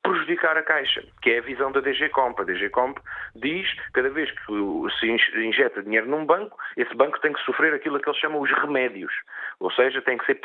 [0.02, 2.40] prejudicar a Caixa, que é a visão da DG Comp.
[2.40, 2.98] A DG Comp
[3.36, 5.08] diz que cada vez que se
[5.42, 9.14] injeta dinheiro num banco, esse banco tem que sofrer aquilo que eles chamam os remédios,
[9.60, 10.40] ou seja, tem que ser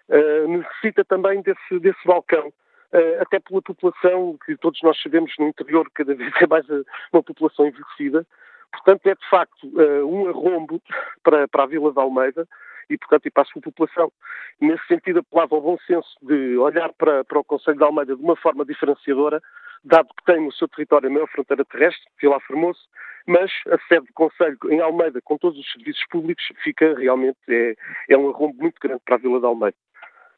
[0.09, 5.47] uh, necessita também desse, desse balcão, uh, até pela população, que todos nós sabemos no
[5.47, 6.65] interior cada vez é mais
[7.11, 8.25] uma população envelhecida.
[8.71, 10.81] Portanto, é de facto uh, um arrombo
[11.23, 12.47] para, para a Vila de Almeida
[12.89, 14.11] e, portanto, e para a sua população.
[14.59, 18.21] Nesse sentido, apelava ao bom senso de olhar para, para o Conselho de Almeida de
[18.21, 19.41] uma forma diferenciadora,
[19.83, 22.79] dado que tem no seu território a maior fronteira terrestre, Vila Formoso,
[23.27, 27.75] mas a sede do Conselho em Almeida, com todos os serviços públicos, fica realmente, é,
[28.09, 29.77] é um arrombo muito grande para a Vila de Almeida.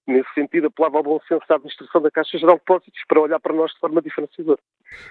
[0.06, 3.40] Nesse sentido, apelava ao bom senso da administração da Caixa Geral de Depósitos para olhar
[3.40, 4.60] para nós de forma diferenciadora.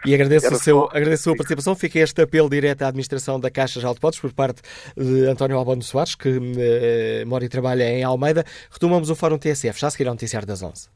[0.05, 1.75] E agradeço, o seu, agradeço a sua participação.
[1.75, 4.61] Fica este apelo direto à administração da Caixa Geral de Depósitos por parte
[4.95, 8.45] de António Albano Soares, que eh, mora e trabalha em Almeida.
[8.71, 10.91] Retomamos o Fórum TSF, já a seguir ao noticiário das 11.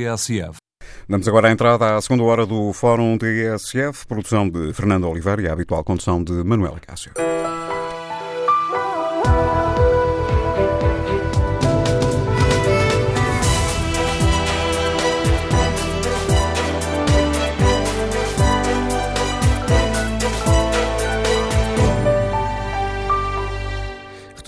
[0.00, 0.56] TSF.
[1.08, 5.48] Damos agora a entrada à segunda hora do Fórum TSF, produção de Fernando Oliveira e
[5.48, 7.12] a habitual condução de Manuela Cássio.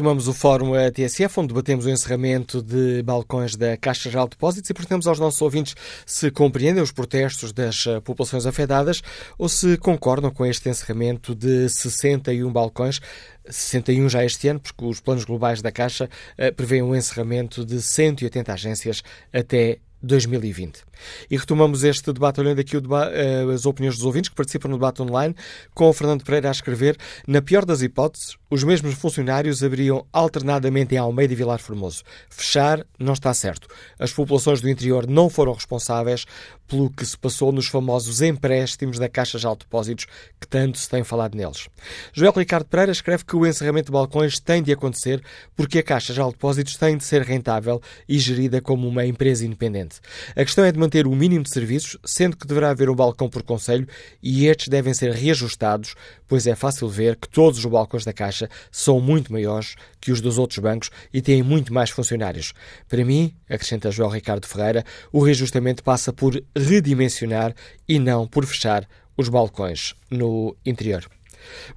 [0.03, 4.69] Retomamos o fórum TSF, onde debatemos o encerramento de balcões da Caixa Geral de Depósitos
[4.69, 9.01] e perguntamos aos nossos ouvintes se compreendem os protestos das eh, populações afetadas
[9.39, 13.01] ou se concordam com este encerramento de 61 balcões.
[13.49, 17.81] 61 já este ano, porque os planos globais da Caixa uh, prevêem um encerramento de
[17.81, 20.83] 180 agências até 2020.
[21.31, 24.77] E retomamos este debate olhando aqui deba uh, as opiniões dos ouvintes que participam no
[24.77, 25.35] debate online,
[25.75, 26.97] com o Fernando Pereira a escrever:
[27.27, 32.03] Na pior das hipóteses, os mesmos funcionários abriam alternadamente em Almeida e Vilar Formoso.
[32.29, 33.69] Fechar não está certo.
[33.99, 36.27] As populações do interior não foram responsáveis
[36.73, 40.07] pelo que se passou nos famosos empréstimos da Caixa de Depósitos,
[40.41, 41.69] que tanto se tem falado neles.
[42.15, 45.23] Joel Ricardo Pereira escreve que o encerramento de balcões tem de acontecer
[45.55, 50.01] porque a Caixa de Depósitos tem de ser rentável e gerida como uma empresa independente.
[50.35, 53.29] A questão é de manter o mínimo de serviços, sendo que deverá haver um balcão
[53.29, 53.87] por conselho
[54.23, 55.95] e estes devem ser reajustados,
[56.33, 60.23] pois é fácil ver que todos os balcões da Caixa são muito maiores que os
[60.23, 62.55] dos outros bancos e têm muito mais funcionários.
[62.89, 67.55] Para mim, acrescenta João Ricardo Ferreira, o reajustamento passa por redimensionar
[67.87, 71.05] e não por fechar os balcões no interior.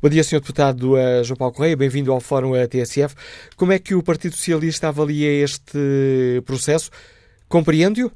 [0.01, 0.39] Bom dia, Sr.
[0.39, 3.13] Deputado uh, João Paulo Correia, bem-vindo ao Fórum TSF.
[3.57, 6.89] Como é que o Partido Socialista avalia este processo?
[7.49, 8.09] Compreende-o?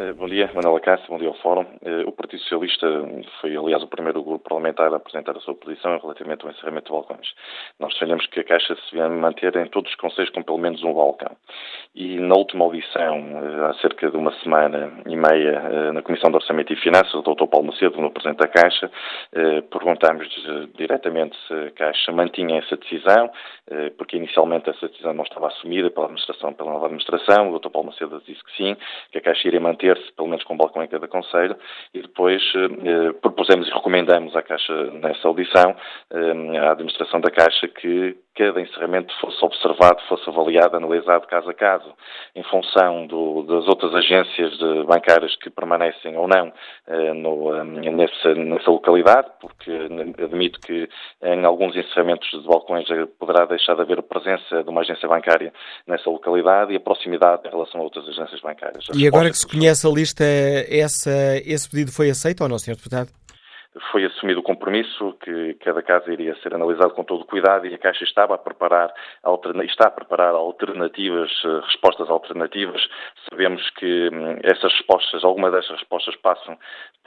[0.00, 1.66] Eh, bom dia, Manuela Cássio, bom dia ao Fórum.
[1.84, 2.86] Eh, o Partido Socialista
[3.40, 6.92] foi, aliás, o primeiro grupo parlamentar a apresentar a sua posição relativamente ao encerramento de
[6.92, 7.34] balcões.
[7.80, 10.84] Nós defendemos que a Caixa se venha manter em todos os conselhos com pelo menos
[10.84, 11.36] um balcão.
[11.96, 16.36] E na última audição, eh, há cerca de uma semana e meia, na Comissão de
[16.36, 17.48] Orçamento e Finanças, o Dr.
[17.48, 18.88] Paulo Macedo, no Presidente da Caixa,
[19.68, 20.28] perguntámos
[20.76, 23.30] diretamente se a Caixa mantinha essa decisão,
[23.96, 27.50] porque inicialmente essa decisão não estava assumida pela administração, pela nova administração.
[27.50, 27.70] O Dr.
[27.70, 28.76] Paulo Macedo disse que sim,
[29.10, 31.56] que a Caixa iria manter pelo menos com um balcão em cada Conselho,
[31.94, 35.74] e depois eh, propusemos e recomendamos à Caixa, nessa audição,
[36.12, 41.54] eh, à Administração da Caixa, que cada encerramento fosse observado, fosse avaliado, analisado caso a
[41.54, 41.92] caso,
[42.36, 46.52] em função do, das outras agências bancárias que permanecem ou não
[46.86, 49.72] eh, no, eh, nessa, nessa, localidade, porque
[50.22, 50.88] admito que
[51.24, 52.86] em alguns encerramentos de balcões
[53.18, 55.52] poderá deixar de haver presença de uma agência bancária
[55.84, 58.86] nessa localidade e a proximidade em relação a outras agências bancárias.
[58.94, 61.10] e agora que se conhece a lista, essa,
[61.44, 62.76] esse pedido foi aceito ou não, Sr.
[62.76, 63.08] Deputado?
[63.90, 67.74] Foi assumido o compromisso que cada caso iria ser analisado com todo o cuidado e
[67.74, 68.92] a Caixa estava a preparar,
[69.64, 72.80] está a preparar alternativas, eh, respostas alternativas.
[73.28, 76.58] Sabemos que hum, essas respostas, alguma dessas respostas passam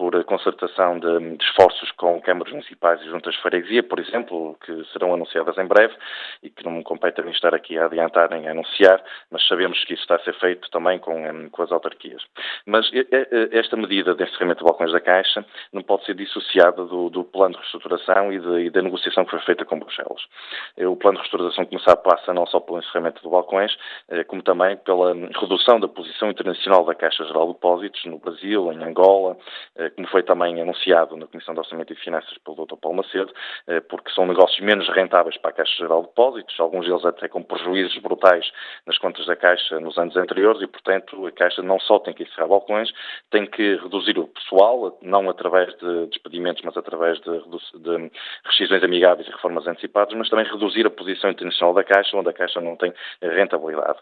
[0.01, 4.57] por a concertação de, de esforços com câmaras municipais e juntas de freguesia, por exemplo,
[4.65, 5.93] que serão anunciadas em breve
[6.41, 8.99] e que não me compete a mim estar aqui a adiantar nem a anunciar,
[9.29, 12.23] mas sabemos que isso está a ser feito também com, com as autarquias.
[12.65, 12.89] Mas
[13.51, 17.53] esta medida de encerramento de balcões da Caixa não pode ser dissociada do, do, plano
[17.53, 20.23] de reestruturação e, de, e, da negociação que foi feita com Bruxelas.
[20.77, 23.77] Eh, o plano de reestruturação começar passa não só pelo encerramento de balcões,
[24.09, 28.71] eh, como também pela redução da posição internacional da Caixa Geral de Depósitos no Brasil,
[28.71, 29.37] em Angola,
[29.75, 32.75] eh, como foi também anunciado na Comissão de Orçamento e Finanças pelo Dr.
[32.75, 33.33] Paulo Macedo,
[33.89, 37.43] porque são negócios menos rentáveis para a Caixa Geral de Depósitos, alguns deles até com
[37.43, 38.51] prejuízos brutais
[38.85, 42.23] nas contas da Caixa nos anos anteriores e, portanto, a Caixa não só tem que
[42.23, 42.91] encerrar balcões,
[43.29, 48.11] tem que reduzir o pessoal, não através de despedimentos mas através de, de
[48.45, 52.33] rescisões amigáveis e reformas antecipadas, mas também reduzir a posição internacional da Caixa, onde a
[52.33, 53.99] Caixa não tem rentabilidade.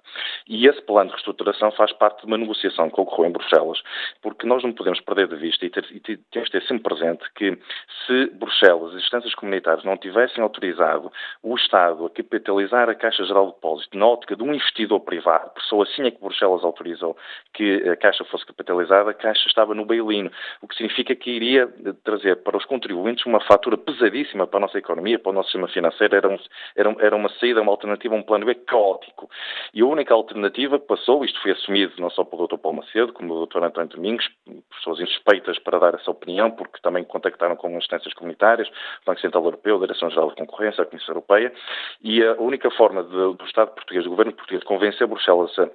[0.48, 3.82] E esse plano de reestruturação faz parte de uma negociação que ocorreu em Bruxelas,
[4.22, 7.24] porque nós não podemos perder de vista e, ter, e temos de ter sempre presente
[7.36, 7.58] que
[8.06, 11.12] se Bruxelas, as instâncias comunitárias, não tivessem autorizado
[11.44, 15.52] o Estado a capitalizar a Caixa Geral de Depósito na ótica de um investidor privado,
[15.68, 17.16] só assim é que Bruxelas autorizou
[17.54, 21.68] que a Caixa fosse capitalizada, a Caixa estava no bailino, o que significa que iria
[22.04, 25.68] trazer para os contribuintes uma fatura pesadíssima para a nossa economia, para o nosso sistema
[25.68, 26.38] financeiro, era, um,
[26.76, 29.30] era, era uma saída, uma alternativa, um plano B caótico.
[29.74, 32.58] E a única alternativa passou, isto foi assumido não só pelo Dr.
[32.58, 33.64] Paulo Macedo, como pelo Dr.
[33.64, 34.30] António Domingos,
[34.76, 38.70] pessoas insuspeitas para dar essa opinião, porque também contactaram com instâncias comunitárias,
[39.06, 41.54] Banco Central Europeu, Direção-Geral de Concorrência, a Comissão Europeia,
[42.02, 45.70] e a única forma de, do Estado português, do governo português, convencer Bruxelas a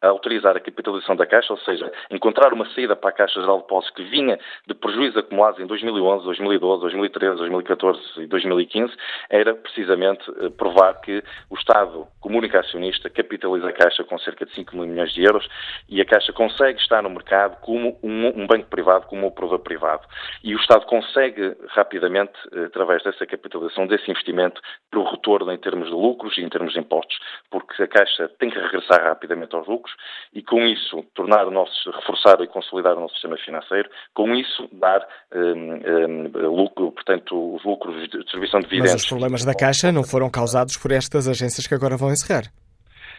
[0.00, 3.62] autorizar a capitalização da Caixa, ou seja, encontrar uma saída para a Caixa Geral de
[3.62, 8.94] Depósitos que vinha de prejuízos acumulados em 2011, 2012, 2013, 2014 e 2015,
[9.28, 14.46] era precisamente eh, provar que o Estado, como único acionista, capitaliza a Caixa com cerca
[14.46, 15.46] de 5 mil milhões de euros
[15.88, 20.06] e a Caixa consegue estar no mercado como um, banco privado, como um provedor privado.
[20.44, 25.58] E o Estado consegue rapidamente, eh, através dessa capitalização, desse investimento, para o retorno em
[25.58, 27.18] termos de lucros e em termos de impostos,
[27.50, 29.87] porque a Caixa tem que regressar rapidamente aos lucros
[30.32, 34.68] e com isso tornar o nosso, reforçar e consolidar o nosso sistema financeiro, com isso
[34.72, 38.92] dar um, um, lucro, portanto, os lucros de distribuição de dividendos.
[38.92, 42.44] Mas os problemas da Caixa não foram causados por estas agências que agora vão encerrar.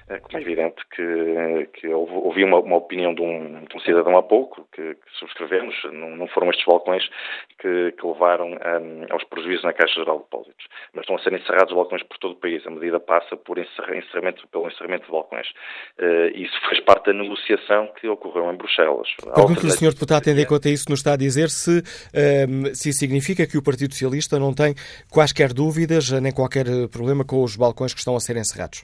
[0.10, 4.18] É, como é evidente que, que ouvi uma, uma opinião de um, de um, cidadão
[4.18, 7.04] há pouco, que, que subscrevemos, não, não, foram estes balcões
[7.60, 11.34] que, que levaram um, aos prejuízos na Caixa Geral de Depósitos, mas estão a ser
[11.34, 12.66] encerrados balcões por todo o país.
[12.66, 15.48] A medida passa por encerramento, pelo encerramento de balcões.
[16.00, 19.08] Uh, isso faz parte da negociação que ocorreu em Bruxelas.
[19.36, 19.94] Pergunto-lhe, o Sr.
[19.94, 21.84] Deputado, tendo em conta isso, nos está a dizer se,
[22.50, 24.74] um, se significa que o Partido Socialista não tem
[25.12, 28.84] quaisquer dúvidas nem qualquer problema com os balcões que estão a ser encerrados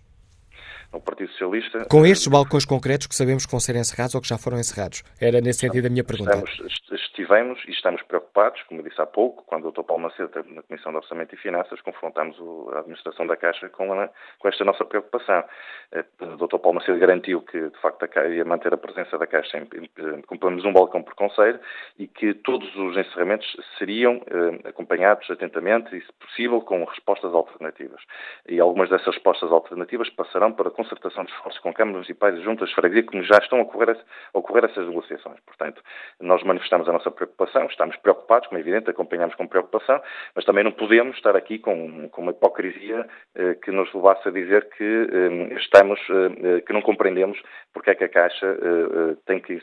[0.95, 1.85] ao Partido Socialista.
[1.89, 5.03] Com estes balcões concretos que sabemos que vão ser encerrados ou que já foram encerrados?
[5.19, 6.31] Era nesse sentido a minha pergunta.
[6.31, 9.83] Estamos, estivemos e estamos preocupados, como eu disse há pouco, quando o Dr.
[9.83, 12.37] Paulo Macedo esteve na Comissão de Orçamento e Finanças, confrontámos
[12.73, 15.43] a administração da Caixa com, a, com esta nossa preocupação.
[15.91, 16.57] Eh, o Dr.
[16.59, 19.65] Paulo Macedo garantiu que, de facto, a Caixa ia manter a presença da Caixa em,
[19.65, 21.59] pelo menos um balcão por conselho
[21.99, 28.01] e que todos os encerramentos seriam eh, acompanhados atentamente e, se possível, com respostas alternativas.
[28.47, 32.69] E algumas dessas respostas alternativas passarão para concertação de esforços com câmaras municipais e juntas
[32.69, 33.97] de freguesia, como já estão a ocorrer,
[34.33, 35.39] a ocorrer essas negociações.
[35.45, 35.81] Portanto,
[36.19, 40.01] nós manifestamos a nossa preocupação, estamos preocupados, como é evidente, acompanhamos com preocupação,
[40.35, 44.31] mas também não podemos estar aqui com, com uma hipocrisia eh, que nos levasse a
[44.31, 47.41] dizer que eh, estamos, eh, que não compreendemos
[47.75, 49.61] porque é que a Caixa eh, eh, tem que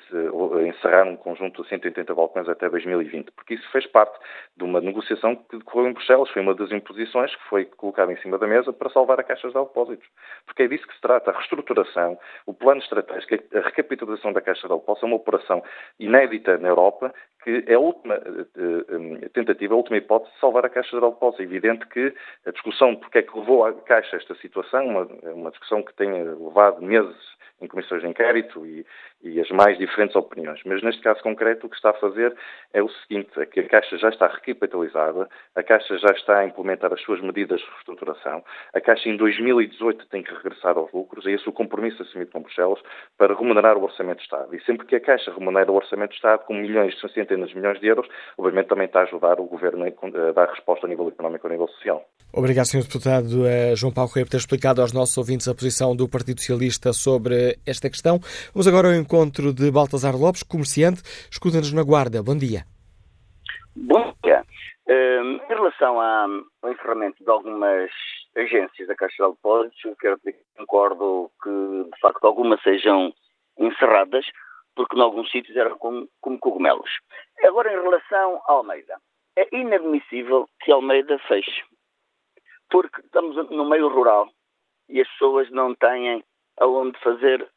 [0.68, 4.18] encerrar um conjunto de 180 balcões até 2020, porque isso fez parte
[4.55, 8.16] de uma negociação que decorreu em Bruxelas, foi uma das imposições que foi colocada em
[8.18, 10.07] cima da mesa para salvar a Caixa de Depósitos,
[10.45, 14.69] porque é disso que se trata, a reestruturação, o plano estratégico, a recapitalização da Caixa
[14.69, 15.63] de Depósitos é uma operação
[15.99, 20.69] inédita na Europa que é a última uh, tentativa, a última hipótese de salvar a
[20.69, 21.41] Caixa de Depósitos.
[21.41, 22.15] É evidente que
[22.47, 26.11] a discussão porque é que levou a Caixa esta situação, uma, uma discussão que tem
[26.13, 27.17] levado meses
[27.63, 28.85] em comissões de inquérito e,
[29.23, 30.61] e, as mais diferentes opiniões.
[30.65, 32.35] Mas neste caso concreto o que está a fazer
[32.73, 36.45] é o seguinte, é que a Caixa já está recapitalizada, a Caixa já está a
[36.45, 38.45] implementar as suas medidas de reestruturação,
[38.75, 42.43] a Caixa em 2018 tem que regressar aos lucros, é esse o compromisso assumido com
[42.43, 42.81] Bruxelas
[43.17, 44.55] para remunerar o Orçamento de Estado.
[44.55, 47.81] E sempre que a Caixa remunera o Orçamento de Estado com milhões, centenas de milhões
[47.81, 51.47] de euros, obviamente também está a ajudar o Governo a dar resposta a nível económico
[51.47, 52.05] e a nível social.
[52.33, 52.83] Obrigado, Sr.
[52.83, 56.41] Deputado eh, João Paulo Correia, por ter explicado aos nossos ouvintes a posição do Partido
[56.41, 58.19] Socialista sobre esta questão.
[58.53, 61.03] Vamos agora ao encontro de Baltasar Lopes, comerciante.
[61.31, 62.23] Escuta-nos na Guarda.
[62.23, 62.65] Bom dia.
[63.75, 64.45] Bom dia.
[64.89, 67.91] Um, em relação ao encerramento de algumas
[68.37, 73.13] agências da Caixa de Depósitos, quero dizer que concordo que, de facto, algumas sejam
[73.59, 74.27] encerradas,
[74.75, 76.91] porque em alguns sítios eram como, como cogumelos.
[77.45, 78.97] Agora, em relação a Almeida,
[79.37, 81.63] é inadmissível que Almeida feche,
[82.71, 84.29] porque estamos no meio rural
[84.89, 86.23] e as pessoas não têm
[86.63, 87.51] aonde fazer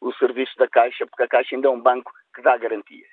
[0.00, 3.10] o serviço da Caixa, porque a Caixa ainda é um banco que dá garantias.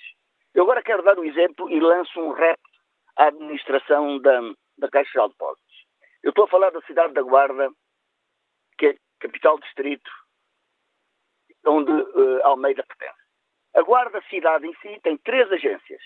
[0.53, 2.69] Eu agora quero dar um exemplo e lanço um repto
[3.15, 4.41] à administração da,
[4.77, 5.85] da Caixa de Depósitos.
[6.21, 7.71] Eu estou a falar da cidade da Guarda,
[8.77, 10.11] que é capital distrito,
[11.65, 13.21] onde uh, Almeida pertence.
[13.73, 16.01] A Guarda Cidade em si tem três agências.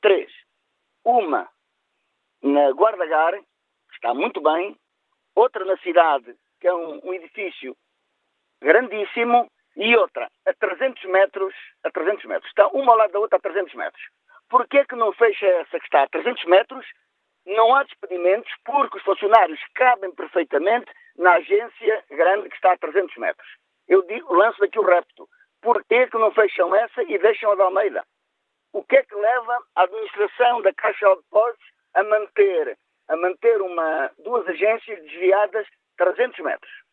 [0.00, 0.32] Três.
[1.04, 1.48] Uma
[2.42, 4.78] na Guarda Gar, que está muito bem.
[5.34, 7.76] Outra na cidade, que é um, um edifício
[8.64, 9.48] grandíssimo.
[9.76, 12.48] E outra a 300 metros, a 300 metros.
[12.48, 14.02] Está uma ao lado da outra a 300 metros.
[14.48, 16.86] Porquê é que não fecha essa que está a 300 metros?
[17.44, 23.16] Não há despedimentos porque os funcionários cabem perfeitamente na agência grande que está a 300
[23.16, 23.48] metros.
[23.88, 25.28] Eu digo, lanço daqui o repto.
[25.60, 28.04] Porquê que não fecham essa e deixam a da Almeida?
[28.72, 33.60] O que é que leva a administração da Caixa de Depósitos a manter, a manter
[33.60, 36.83] uma, duas agências desviadas 300 metros?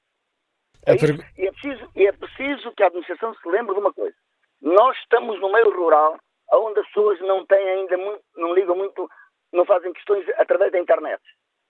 [0.85, 4.15] É e, é preciso, e é preciso que a administração se lembre de uma coisa.
[4.61, 6.17] Nós estamos no meio rural,
[6.51, 9.09] onde as pessoas não têm ainda muito, não ligam muito,
[9.53, 11.21] não fazem questões através da internet.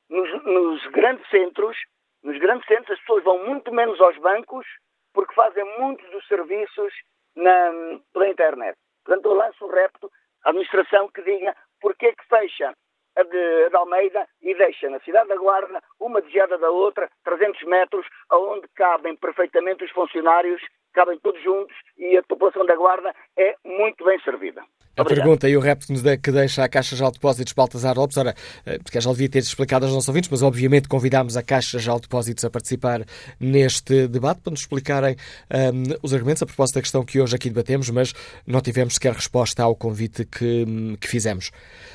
[0.10, 1.78] Nos, nos grandes centros,
[2.24, 4.66] nos grandes centros as pessoas vão muito menos aos bancos
[5.14, 6.94] porque fazem muitos dos serviços
[7.36, 8.78] na, pela internet.
[9.04, 10.10] Portanto, eu lanço o repto
[10.44, 12.74] à administração que diga porque é que fecha
[13.16, 17.10] a de, a de, Almeida e deixa na cidade da Guarda uma desviada da outra,
[17.24, 20.62] 300 metros, aonde cabem perfeitamente os funcionários,
[20.94, 24.64] cabem todos juntos e a população da Guarda é muito bem servida.
[24.98, 25.88] A pergunta e o repto
[26.22, 28.36] que deixa a Caixa de Depósitos Baltasar Lopes, ora,
[28.66, 32.02] eh, porque já devia ter explicado aos nossos ouvintes, mas obviamente convidámos a Caixa de
[32.02, 33.02] Depósitos a participar
[33.40, 35.16] neste debate para nos explicarem
[35.50, 38.14] um, ehm, os argumentos a propósito da questão que hoje aqui debatemos, mas
[38.46, 40.66] não tivemos sequer resposta ao convite que,
[41.00, 41.52] que fizemos.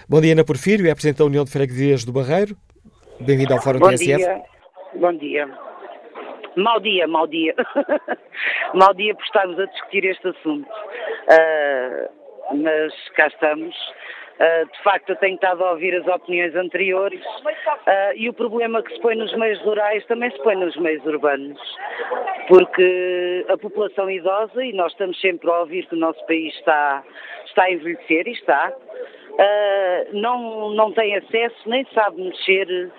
[0.08, 2.56] Bom dia, Ana Porfírio, é Presidente da União de Freguesias do Barreiro.
[3.20, 4.16] Bem-vindo ao Fórum Bom TSF.
[4.16, 4.42] Dia.
[4.94, 5.46] Bom dia.
[6.56, 7.54] Mau dia, mau dia.
[8.72, 10.66] mau dia por estarmos a discutir este assunto.
[11.28, 12.15] Uh,
[12.54, 13.74] mas cá estamos.
[14.36, 17.24] Uh, de facto, eu tenho estado a ouvir as opiniões anteriores.
[17.24, 21.04] Uh, e o problema que se põe nos meios rurais também se põe nos meios
[21.06, 21.58] urbanos,
[22.46, 27.02] porque a população idosa, e nós estamos sempre a ouvir que o nosso país está,
[27.46, 32.90] está a envelhecer, e está, uh, não, não tem acesso nem sabe mexer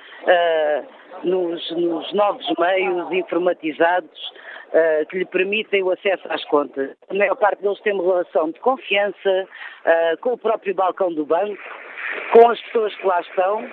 [1.24, 4.32] nos, nos novos meios informatizados
[4.70, 6.96] uh, que lhe permitem o acesso às contas.
[7.10, 9.48] A maior parte deles tem uma relação de confiança
[9.86, 11.62] uh, com o próprio balcão do banco,
[12.34, 13.68] com as pessoas que lá estão.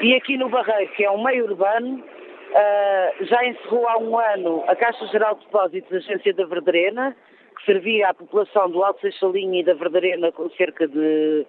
[0.00, 4.64] E aqui no Barreiro, que é um meio urbano, uh, já encerrou há um ano
[4.66, 7.16] a Caixa Geral de Depósitos, Agência da Verdarena,
[7.56, 11.46] que servia à população do Alto Seixalinha e da Verdarena com cerca de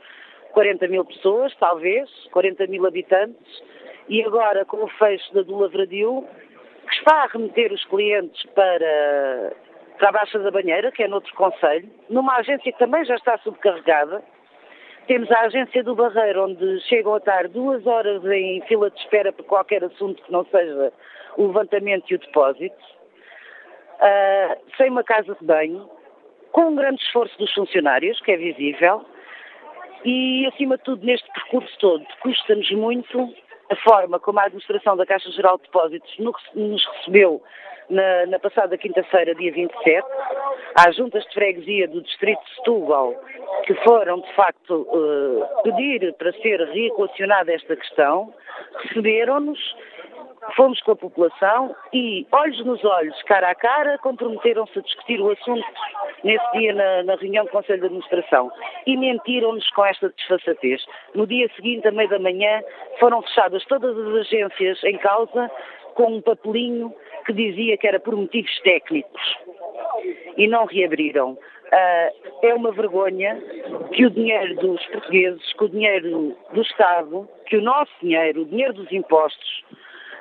[0.51, 3.63] 40 mil pessoas, talvez, 40 mil habitantes,
[4.09, 6.27] e agora com o fecho da do Lavradio,
[6.91, 9.53] que está a remeter os clientes para,
[9.97, 13.37] para a Baixa da Banheira, que é noutro conselho, numa agência que também já está
[13.39, 14.21] subcarregada.
[15.07, 19.31] Temos a agência do Barreiro, onde chegam a estar duas horas em fila de espera
[19.31, 20.91] por qualquer assunto que não seja
[21.37, 22.83] o levantamento e o depósito,
[23.95, 25.89] uh, sem uma casa de banho,
[26.51, 29.05] com um grande esforço dos funcionários, que é visível,
[30.03, 33.33] e, acima de tudo, neste percurso todo, custa-nos muito
[33.71, 36.13] a forma como a administração da Caixa Geral de Depósitos
[36.53, 37.41] nos recebeu
[37.89, 40.05] na, na passada quinta-feira, dia 27,
[40.75, 43.15] às juntas de freguesia do Distrito de Setúbal,
[43.65, 48.33] que foram, de facto, uh, pedir para ser reequacionada esta questão,
[48.83, 49.59] receberam-nos
[50.55, 55.31] fomos com a população e, olhos nos olhos, cara a cara, comprometeram-se a discutir o
[55.31, 55.65] assunto
[56.23, 58.51] nesse dia na, na, reunião do Conselho de Administração
[58.85, 60.83] e mentiram-nos com esta desfaçatez.
[61.13, 62.61] No dia seguinte, à meia da manhã,
[62.99, 65.49] foram fechadas todas as agências em causa
[65.95, 66.93] com um papelinho
[67.25, 69.37] que dizia que era por motivos técnicos
[70.37, 71.37] e não reabriram.
[71.71, 73.41] Uh, é uma vergonha
[73.93, 78.45] que o dinheiro dos portugueses, que o dinheiro do Estado, que o nosso dinheiro, o
[78.45, 79.63] dinheiro dos impostos,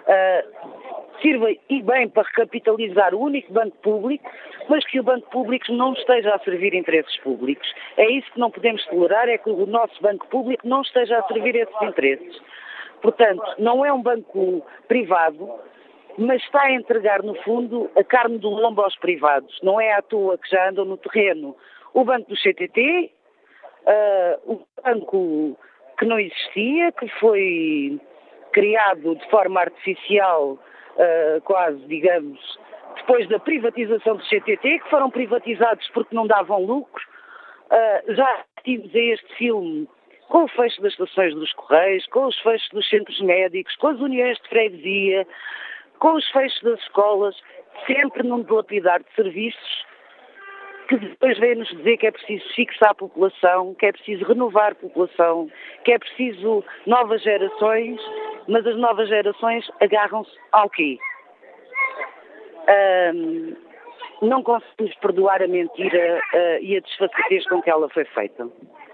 [0.07, 4.29] uh, sirva e bem para recapitalizar o único banco público,
[4.69, 7.73] mas que o banco público não esteja a servir interesses públicos.
[7.97, 11.23] É isso que não podemos tolerar, é que o nosso banco público não esteja a
[11.25, 12.41] servir esses interesses.
[13.03, 15.51] Portanto, não é um banco privado,
[16.19, 19.59] mas está a entregar, no fundo, a carne do lombo aos privados.
[19.63, 21.57] Não é à toa que já andam no terreno
[21.95, 23.11] o banco do CTT,
[23.87, 25.57] uh, o banco
[25.99, 28.01] que não existia, que foi
[28.53, 32.39] criado de forma artificial, uh, quase, digamos,
[32.97, 37.03] depois da privatização do CTT, que foram privatizados porque não davam lucro.
[37.71, 39.89] Uh, já tivemos este filme
[40.29, 44.01] com o fecho das estações dos Correios, com os fechos dos centros médicos, com as
[44.01, 45.27] uniões de freguesia,
[45.99, 47.37] com os fechos das escolas,
[47.87, 49.90] sempre num dilapidar de serviços
[50.91, 54.75] que depois vem-nos dizer que é preciso fixar a população, que é preciso renovar a
[54.75, 55.49] população,
[55.85, 58.01] que é preciso novas gerações,
[58.49, 60.99] mas as novas gerações agarram-se ao quê?
[63.15, 63.55] Um,
[64.23, 68.49] não conseguimos perdoar a mentira uh, e a desfaçatez com que ela foi feita.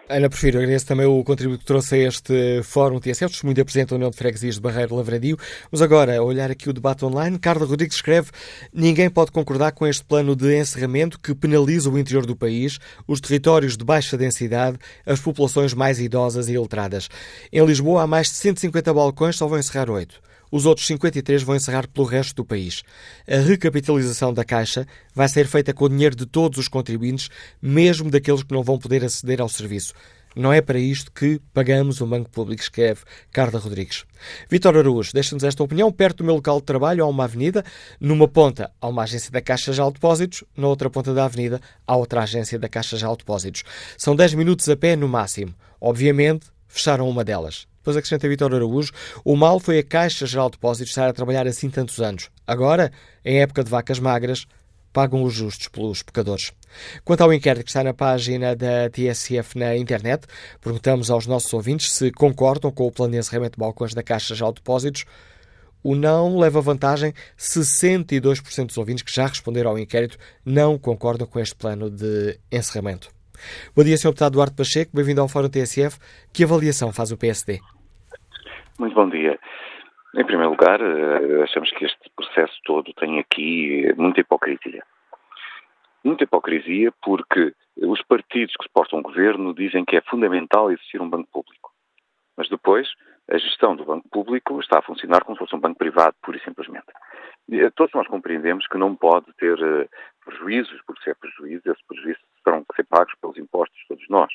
[0.08, 3.88] Ana Prefiro, agradeço também o contributo que trouxe a este Fórum TSF, testemunho da Presidente
[3.88, 5.36] da União de Freguesias de Barreiro Lavradio.
[5.68, 7.36] Vamos agora olhar aqui o debate online.
[7.40, 8.30] Carla Rodrigues escreve
[8.72, 13.20] ninguém pode concordar com este plano de encerramento que penaliza o interior do país, os
[13.20, 17.08] territórios de baixa densidade, as populações mais idosas e iletradas.
[17.52, 20.20] Em Lisboa há mais de 150 balcões, só vão encerrar oito.
[20.50, 22.82] Os outros 53 vão encerrar pelo resto do país.
[23.28, 27.28] A recapitalização da Caixa vai ser feita com o dinheiro de todos os contribuintes,
[27.60, 29.94] mesmo daqueles que não vão poder aceder ao serviço.
[30.36, 33.00] Não é para isto que pagamos o Banco Público, escreve
[33.32, 34.04] Carla Rodrigues.
[34.50, 35.90] Vítor Araújo deixa-nos esta opinião.
[35.90, 37.64] Perto do meu local de trabalho há uma avenida.
[37.98, 41.96] Numa ponta há uma agência da Caixa de Depósitos, na outra ponta da avenida há
[41.96, 43.64] outra agência da Caixa de Depósitos.
[43.96, 45.54] São 10 minutos a pé no máximo.
[45.80, 47.66] Obviamente, fecharam uma delas.
[47.86, 48.92] Depois acrescenta Vitor Araújo,
[49.24, 52.30] o mal foi a Caixa Geral de Depósitos estar a trabalhar assim tantos anos.
[52.44, 52.90] Agora,
[53.24, 54.44] em época de vacas magras,
[54.92, 56.50] pagam os justos pelos pecadores.
[57.04, 60.26] Quanto ao inquérito que está na página da TSF na internet,
[60.60, 64.34] perguntamos aos nossos ouvintes se concordam com o plano de encerramento de balcões da Caixa
[64.34, 65.04] Geral de Depósitos.
[65.80, 67.14] O não leva vantagem.
[67.38, 73.14] 62% dos ouvintes que já responderam ao inquérito não concordam com este plano de encerramento.
[73.76, 74.08] Bom dia, Sr.
[74.08, 74.90] Deputado Duarte Pacheco.
[74.92, 75.98] Bem-vindo ao Fórum TSF.
[76.32, 77.60] Que avaliação faz o PSD?
[78.78, 79.38] Muito bom dia.
[80.14, 84.84] Em primeiro lugar, eh, achamos que este processo todo tem aqui muita hipocrisia.
[86.04, 91.08] Muita hipocrisia porque os partidos que suportam o governo dizem que é fundamental existir um
[91.08, 91.72] banco público.
[92.36, 92.86] Mas depois,
[93.30, 96.36] a gestão do banco público está a funcionar como se fosse um banco privado, pura
[96.36, 96.86] e simplesmente.
[97.76, 99.56] Todos nós compreendemos que não pode ter
[100.22, 104.08] prejuízos, porque se é prejuízo, esses prejuízos terão que ser pagos pelos impostos de todos
[104.10, 104.32] nós.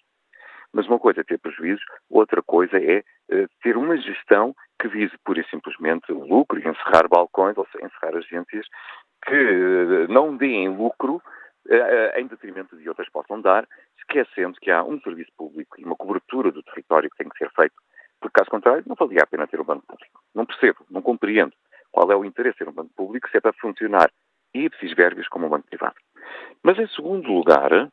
[0.73, 5.13] Mas uma coisa é ter prejuízos, outra coisa é uh, ter uma gestão que vise
[5.23, 8.65] pura e simplesmente lucro e encerrar balcões, ou encerrar agências
[9.25, 11.21] que uh, não deem lucro
[11.67, 13.67] uh, em detrimento de outras possam dar,
[13.99, 17.51] esquecendo que há um serviço público e uma cobertura do território que tem que ser
[17.51, 17.75] feito,
[18.19, 20.21] porque caso contrário não valia a pena ter um banco público.
[20.33, 21.53] Não percebo, não compreendo
[21.91, 24.09] qual é o interesse de ter um banco público se é para funcionar
[24.53, 25.95] ipsis verbis como um banco privado.
[26.63, 27.87] Mas em segundo lugar, eh,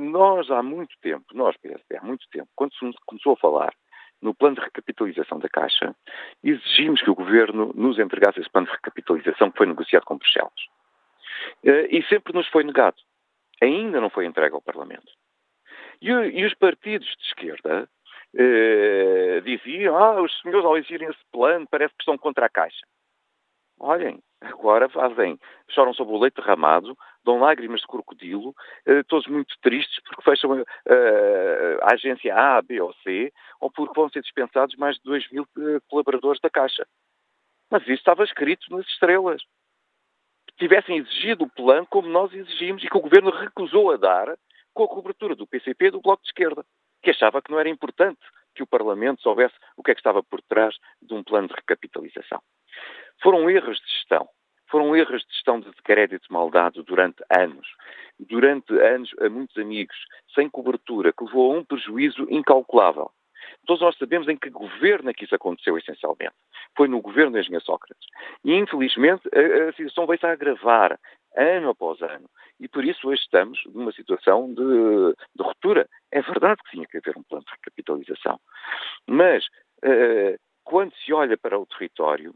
[0.00, 3.74] nós há muito tempo, nós PSP, há muito tempo, quando se começou a falar
[4.24, 5.94] no plano de recapitalização da Caixa,
[6.42, 10.52] exigimos que o Governo nos entregasse esse plano de recapitalização que foi negociado com Bruxelas.
[11.62, 12.96] Eh, e sempre nos foi negado.
[13.62, 15.12] Ainda não foi entregue ao Parlamento.
[16.00, 17.88] E, e os partidos de esquerda
[18.34, 22.86] eh, diziam, ah, os senhores ao exigirem esse plano parece que estão contra a Caixa.
[23.78, 25.38] Olhem, agora fazem,
[25.70, 28.54] choram sobre o leite derramado, dão lágrimas de crocodilo,
[28.86, 33.98] eh, todos muito tristes porque fecham eh, a agência A, B ou C, ou porque
[33.98, 36.86] vão ser dispensados mais de 2 mil eh, colaboradores da Caixa.
[37.70, 39.42] Mas isso estava escrito nas estrelas.
[40.56, 44.36] Tivessem exigido o plano como nós exigimos e que o Governo recusou a dar
[44.72, 46.64] com a cobertura do PCP e do Bloco de Esquerda,
[47.02, 48.20] que achava que não era importante
[48.54, 51.54] que o Parlamento soubesse o que é que estava por trás de um plano de
[51.54, 52.40] recapitalização.
[53.24, 54.28] Foram erros de gestão.
[54.70, 57.66] Foram erros de gestão de crédito mal dado durante anos.
[58.20, 59.96] Durante anos, a muitos amigos,
[60.34, 63.10] sem cobertura, que levou a um prejuízo incalculável.
[63.66, 66.34] Todos nós sabemos em que governo é que isso aconteceu, essencialmente.
[66.76, 68.06] Foi no governo da engenheiro Sócrates.
[68.44, 71.00] E, infelizmente, a, a situação veio-se a agravar
[71.34, 72.28] ano após ano.
[72.60, 75.88] E por isso hoje estamos numa situação de, de ruptura.
[76.12, 78.38] É verdade que tinha que haver um plano de recapitalização.
[79.08, 79.46] Mas,
[79.82, 82.34] uh, quando se olha para o território,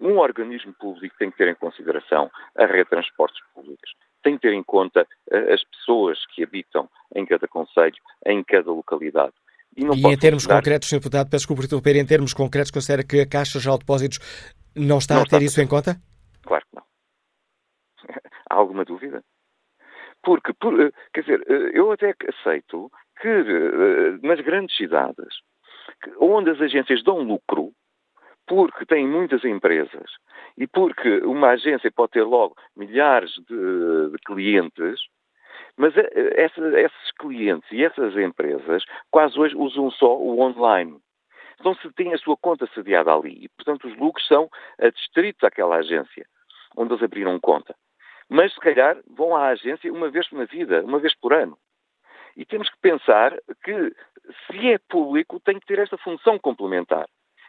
[0.00, 4.42] um organismo público tem que ter em consideração a rede de transportes públicos, tem que
[4.42, 9.32] ter em conta uh, as pessoas que habitam em cada conselho, em cada localidade.
[9.76, 10.96] E, e em termos concretos, Sr.
[10.96, 14.18] Deputado, peço desculpa por interromper, em termos concretos, considera que a Caixa Geral de Depósitos
[14.74, 15.96] não está não a ter está isso em conta?
[16.42, 16.82] Claro que não.
[18.48, 19.22] Há alguma dúvida?
[20.22, 22.90] Porque, por, eh, quer dizer, eh, eu até aceito
[23.20, 23.28] que
[24.22, 25.40] nas grandes cidades,
[26.18, 27.72] onde as agências dão lucro,
[28.46, 30.10] porque tem muitas empresas
[30.56, 35.00] e porque uma agência pode ter logo milhares de, de clientes,
[35.76, 40.98] mas eh, essa, esses clientes e essas empresas quase hoje usam só o online.
[41.58, 45.76] Então se tem a sua conta sediada ali e, portanto, os lucros são adstritos àquela
[45.76, 46.26] agência
[46.76, 47.74] onde eles abriram conta.
[48.28, 51.56] Mas, se calhar, vão à agência uma vez na vida, uma vez por ano.
[52.36, 53.34] E temos que pensar
[53.64, 53.94] que,
[54.46, 57.06] se é público, tem que ter esta função complementar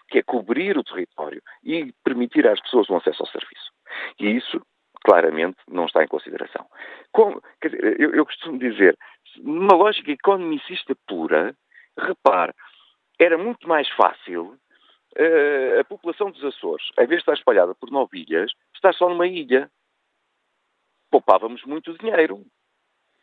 [0.08, 3.72] que é cobrir o território e permitir às pessoas um acesso ao serviço.
[4.20, 4.62] E isso,
[5.04, 6.66] claramente, não está em consideração.
[7.12, 8.98] Como, dizer, eu, eu, costumo dizer,
[9.38, 11.56] numa lógica economicista pura,
[11.98, 12.54] repare,
[13.20, 14.58] era muito mais fácil
[15.18, 19.10] uh, a população dos Açores, em vez de estar espalhada por nove ilhas, estar só
[19.10, 19.70] numa ilha.
[21.10, 22.46] Poupávamos muito dinheiro.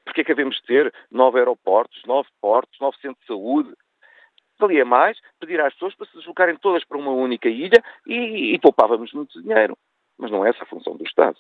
[0.04, 3.74] Porque é que devemos ter nove aeroportos, nove portos, nove centros de saúde,
[4.66, 8.58] valia mais pedir às pessoas para se deslocarem todas para uma única ilha e, e
[8.58, 9.76] poupávamos muito dinheiro.
[10.18, 11.36] Mas não é essa a função do Estado.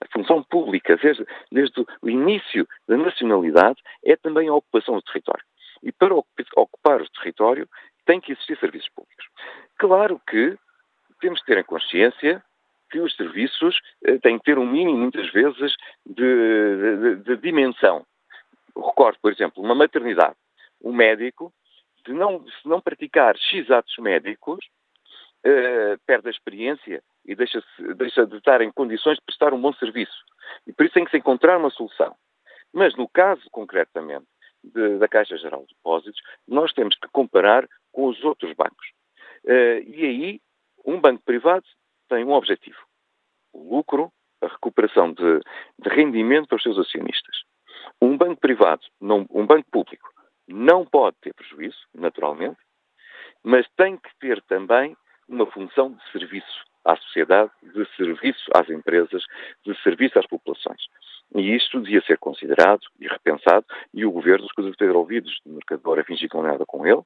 [0.00, 5.44] A função pública, desde, desde o início da nacionalidade, é também a ocupação do território.
[5.82, 7.68] E para ocupar o território
[8.06, 9.26] tem que existir serviços públicos.
[9.76, 10.56] Claro que
[11.20, 12.42] temos que ter em consciência
[12.90, 15.74] que os serviços eh, têm que ter um mínimo, muitas vezes,
[16.06, 18.06] de, de, de dimensão.
[18.74, 20.36] Recordo, por exemplo, uma maternidade.
[20.82, 21.52] Um médico
[22.08, 24.64] se não, se não praticar X atos médicos,
[25.44, 27.62] uh, perde a experiência e deixa,
[27.96, 30.24] deixa de estar em condições de prestar um bom serviço.
[30.66, 32.16] E por isso tem que se encontrar uma solução.
[32.72, 34.26] Mas no caso, concretamente,
[34.64, 38.88] de, da Caixa Geral de Depósitos, nós temos que comparar com os outros bancos.
[39.44, 40.40] Uh, e aí,
[40.84, 41.66] um banco privado
[42.08, 42.78] tem um objetivo:
[43.52, 45.40] o lucro, a recuperação de,
[45.78, 47.42] de rendimento para os seus acionistas.
[48.00, 50.08] Um banco privado, não, um banco público,
[50.52, 52.58] não pode ter prejuízo, naturalmente,
[53.42, 54.96] mas tem que ter também
[55.28, 59.22] uma função de serviço à sociedade, de serviço às empresas,
[59.64, 60.80] de serviço às populações.
[61.34, 65.98] E isto devia ser considerado e repensado, e o governo escusa ter ouvidos de mercador
[65.98, 67.02] a fingir que não nada com ele,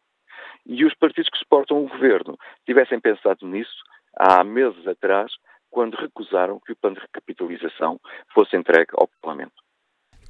[0.65, 3.83] e os partidos que suportam o governo tivessem pensado nisso
[4.17, 5.33] há meses atrás,
[5.71, 7.99] quando recusaram que o plano de recapitalização
[8.33, 9.55] fosse entregue ao Parlamento.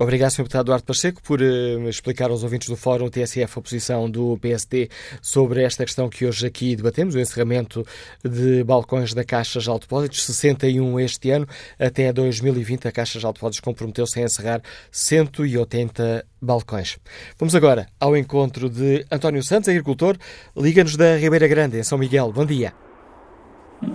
[0.02, 0.42] Obrigado, Sr.
[0.42, 4.88] Deputado Eduardo Pacheco, por uh, explicar aos ouvintes do Fórum TSF a posição do PSD
[5.22, 7.86] sobre esta questão que hoje aqui debatemos, o encerramento
[8.24, 11.46] de balcões da Caixa de Depósitos, 61 este ano,
[11.78, 16.98] até 2020 a Caixa de Depósitos comprometeu-se a encerrar 180 balcões.
[17.38, 20.16] Vamos agora ao encontro de António Santos, agricultor,
[20.56, 22.32] liga-nos da Ribeira Grande, em São Miguel.
[22.32, 22.72] Bom dia.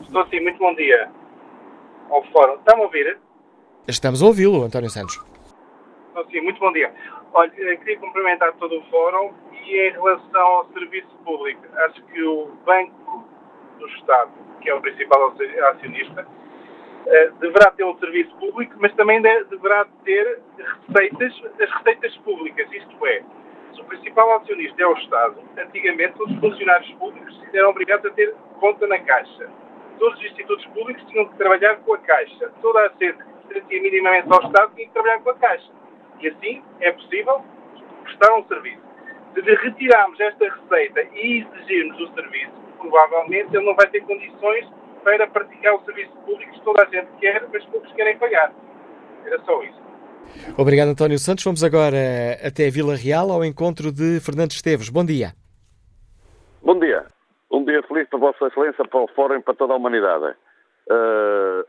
[0.04, 1.10] Estou sim, muito bom dia
[2.10, 2.56] ao Fórum.
[2.60, 3.18] Está-me a ouvir?
[3.90, 5.20] Estamos a ouvi-lo, António Santos.
[6.26, 6.92] Sim, muito bom dia.
[7.32, 12.48] Olha, queria cumprimentar todo o Fórum e em relação ao serviço público, acho que o
[12.66, 13.24] Banco
[13.78, 15.32] do Estado, que é o principal
[15.72, 16.28] acionista,
[17.06, 20.40] eh, deverá ter um serviço público, mas também deverá ter
[20.88, 23.24] receitas, as receitas públicas, isto é,
[23.76, 28.14] se o principal acionista é o Estado, antigamente todos os funcionários públicos eram obrigados a
[28.16, 29.50] ter conta na Caixa.
[30.00, 32.52] Todos os institutos públicos tinham que trabalhar com a Caixa.
[32.62, 35.78] Toda a gente que pertencia minimamente ao Estado tinha que trabalhar com a Caixa
[36.22, 37.42] e assim é possível
[38.04, 38.82] prestar um serviço.
[39.34, 44.68] Se retirarmos esta receita e exigirmos o serviço, provavelmente ele não vai ter condições
[45.04, 48.52] para praticar o serviço público que toda a gente quer, mas poucos querem pagar.
[49.26, 49.88] Era só isso.
[50.58, 51.44] Obrigado, António Santos.
[51.44, 51.98] Vamos agora
[52.46, 54.90] até Vila Real ao encontro de Fernando Esteves.
[54.90, 55.34] Bom dia.
[56.62, 57.06] Bom dia.
[57.52, 60.36] Um dia feliz para Vossa Excelência, para o Fórum e para toda a humanidade.
[60.90, 61.66] Uh,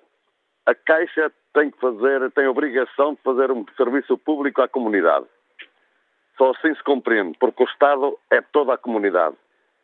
[0.68, 5.24] a Caixa tem que fazer, tem a obrigação de fazer um serviço público à comunidade.
[6.36, 9.34] Só assim se compreende, porque o Estado é toda a comunidade.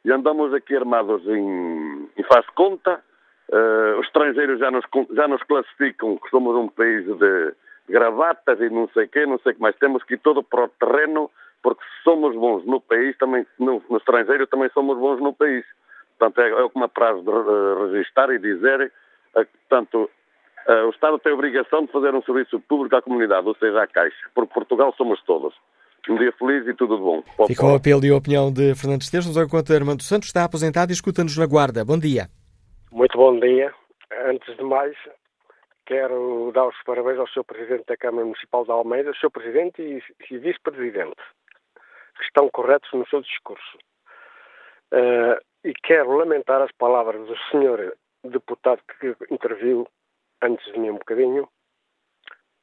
[0.05, 3.03] E andamos aqui armados em, em faz conta,
[3.51, 7.55] uh, os estrangeiros já nos, já nos classificam que somos um país de
[7.89, 9.77] gravatas e não sei o quê, não sei o que mais.
[9.77, 11.31] Temos que ir todo para o terreno,
[11.63, 15.65] porque se somos bons no país, também no, no estrangeiro também somos bons no país.
[16.19, 18.93] Portanto, é, é o que me apraz de uh, registrar e dizer,
[19.35, 20.11] uh, portanto,
[20.67, 23.83] Uh, o Estado tem a obrigação de fazer um serviço público à comunidade, ou seja,
[23.83, 25.55] à Caixa, porque Portugal somos todos.
[26.09, 27.23] Um dia feliz e tudo de bom.
[27.47, 30.93] Ficou o apelo e a opinião de Fernando Esteves, nos enquanto Armando Santos está aposentado
[30.93, 31.85] e escuta-nos na Guarda.
[31.85, 32.29] Bom dia.
[32.93, 33.73] Muito bom dia.
[34.27, 34.95] Antes de mais,
[35.87, 37.45] quero dar os parabéns ao Sr.
[37.45, 39.31] Presidente da Câmara Municipal de Almeida, Sr.
[39.31, 41.23] Presidente e, e Vice-Presidente,
[42.19, 43.79] que estão corretos no seu discurso.
[44.93, 47.95] Uh, e quero lamentar as palavras do Sr.
[48.25, 49.89] Deputado que interviu
[50.45, 51.49] antes de mim um bocadinho,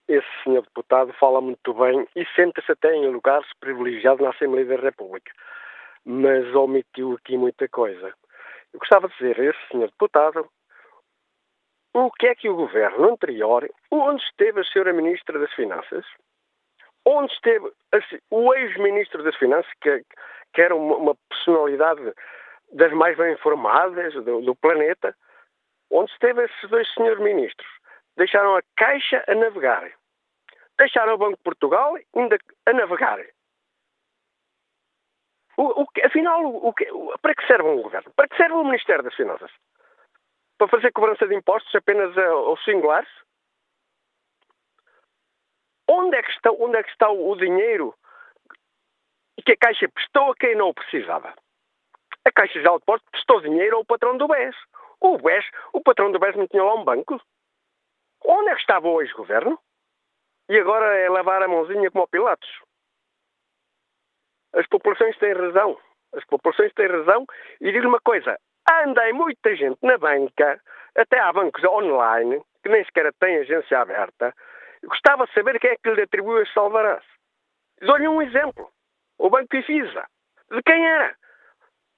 [0.08, 4.76] esse senhor deputado fala muito bem e senta-se até em lugares privilegiados na Assembleia da
[4.76, 5.32] República,
[6.06, 8.14] mas omitiu aqui muita coisa.
[8.74, 10.50] Eu gostava de dizer a esse senhor deputado
[11.94, 16.06] o que é que o governo anterior, onde esteve a senhora Ministra das Finanças,
[17.06, 17.72] onde esteve
[18.30, 20.04] o ex-ministro das Finanças, que,
[20.54, 22.14] que era uma, uma, personalidade
[22.74, 25.16] das mais bem informadas do, do planeta,
[25.92, 27.68] onde esteve esses dois senhores ministros.
[28.18, 29.92] Deixaram a Caixa a navegar.
[30.78, 33.20] Deixaram o Banco de Portugal ainda a navegar.
[35.58, 36.74] O, o, afinal, o,
[37.22, 38.12] para que serve um governo?
[38.16, 39.52] Para que serve o Ministério das Finanças?
[40.58, 43.10] Para fazer cobrança de impostos apenas aos singulares?
[45.88, 47.94] Onde é que está, onde é que está o dinheiro
[49.46, 51.34] que a Caixa prestou a quem não o precisava?
[52.24, 54.56] A Caixa de Depósitos prestou dinheiro ao patrão do BES.
[55.02, 57.20] O BES, o patrão do BES não tinha lá um banco.
[58.24, 59.60] Onde é que estava o ex-governo?
[60.48, 62.50] E agora é lavar a mãozinha como ao Pilatos.
[64.54, 65.80] As populações têm razão.
[66.14, 67.26] As populações têm razão.
[67.60, 68.38] E digo uma coisa:
[68.70, 70.62] andei muita gente na banca,
[70.96, 74.36] até há bancos online, que nem sequer têm agência aberta.
[74.84, 77.04] Gostava de saber quem é que lhe atribuiu esse alvarás.
[77.82, 78.70] Dou-lhe um exemplo.
[79.18, 80.06] O Banco Ifisa.
[80.52, 81.16] De quem era?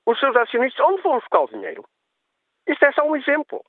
[0.06, 0.86] Os seus acionistas.
[0.86, 1.84] Onde vão buscar o dinheiro?
[2.68, 3.64] Isto é só um exemplo.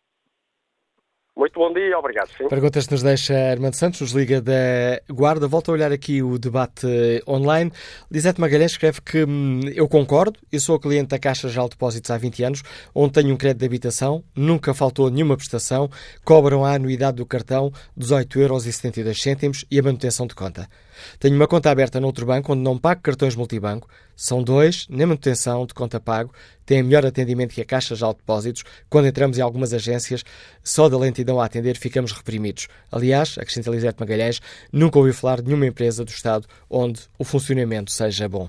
[1.36, 2.28] Muito bom dia, obrigado.
[2.38, 2.46] Sim.
[2.46, 5.48] Perguntas que nos deixa Armando Santos, nos liga da Guarda.
[5.48, 6.86] Volto a olhar aqui o debate
[7.26, 7.72] online.
[8.08, 12.08] Lisete Magalhães escreve que hum, eu concordo, eu sou cliente da Caixa Geral de Depósitos
[12.12, 12.62] há 20 anos,
[12.94, 15.90] onde tenho um crédito de habitação, nunca faltou nenhuma prestação,
[16.24, 20.68] cobram a anuidade do cartão 18,72€ e a manutenção de conta.
[21.18, 23.88] Tenho uma conta aberta noutro banco onde não pago cartões multibanco.
[24.16, 26.32] São dois, nem manutenção de conta pago.
[26.64, 28.62] Tem melhor atendimento que a Caixa de Depósitos.
[28.88, 30.24] Quando entramos em algumas agências,
[30.62, 32.68] só da lentidão a atender ficamos reprimidos.
[32.90, 34.40] Aliás, acrescenta Elisete Magalhães,
[34.72, 38.48] nunca ouvi falar de nenhuma empresa do Estado onde o funcionamento seja bom.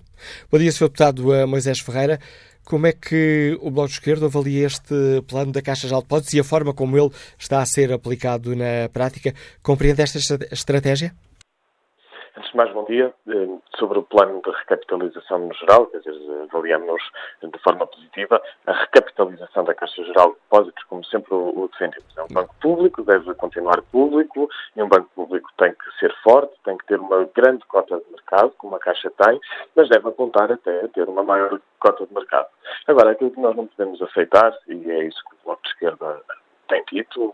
[0.51, 0.85] Bom dia, Sr.
[0.85, 2.19] Deputado eh, Moisés Ferreira.
[2.63, 6.39] Como é que o Bloco de Esquerda avalia este plano da Caixa de Depósitos e
[6.39, 9.35] a forma como ele está a ser aplicado na prática?
[9.61, 10.17] Compreende esta
[10.51, 11.13] estratégia?
[12.37, 13.13] Antes de mais, bom dia.
[13.29, 17.01] Eh, sobre o plano de recapitalização no geral, quer dizer, avaliamos
[17.41, 22.17] de forma positiva a recapitalização da Caixa Geral de Depósitos, como sempre o defendemos.
[22.17, 26.53] É um banco público, deve continuar público, e um banco público tem que ser forte,
[26.65, 29.39] tem que ter uma grande cota de mercado, como a Caixa tem,
[29.73, 32.47] mas deve apontar até a ter uma maior cota de mercado.
[32.85, 36.21] Agora, aquilo que nós não podemos aceitar, e é isso que o Bloco de Esquerda
[36.67, 37.33] tem dito,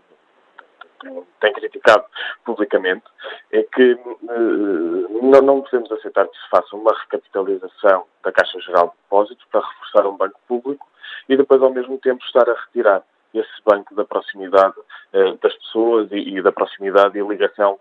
[1.40, 2.06] tem criticado
[2.46, 3.04] publicamente,
[3.52, 8.88] é que uh, não, não podemos aceitar que se faça uma recapitalização da Caixa Geral
[8.88, 10.88] de Depósitos para reforçar um banco público
[11.28, 16.12] e depois, ao mesmo tempo, estar a retirar esse banco da proximidade uh, das pessoas
[16.12, 17.80] e, e, da proximidade e ligação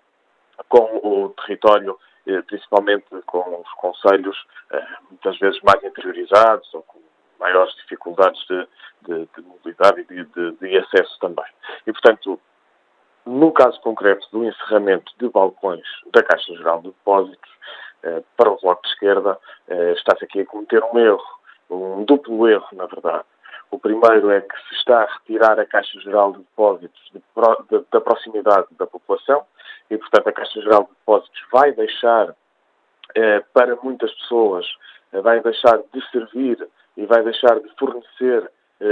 [0.68, 4.36] com o território, uh, principalmente com os conselhos,
[5.10, 7.00] muitas vezes mais interiorizados ou com
[7.40, 8.68] maiores dificuldades de,
[9.08, 11.46] de, de mobilidade e de, de, acesso também.
[11.86, 12.38] E, portanto,
[13.26, 17.50] no caso concreto do encerramento de balcões da Caixa Geral de Depósitos,
[18.02, 22.48] eh, para o Bloco de Esquerda, eh, está-se aqui a cometer um erro, um duplo
[22.48, 23.24] erro, na verdade.
[23.70, 27.20] O primeiro é que se está a retirar a Caixa Geral de Depósitos de,
[27.70, 29.44] de, da proximidade da população
[29.88, 32.34] e, portanto, a Caixa Geral de Depósitos vai deixar,
[33.14, 34.66] eh, para muitas pessoas,
[35.12, 38.50] eh, vai deixar de servir e vai deixar de fornecer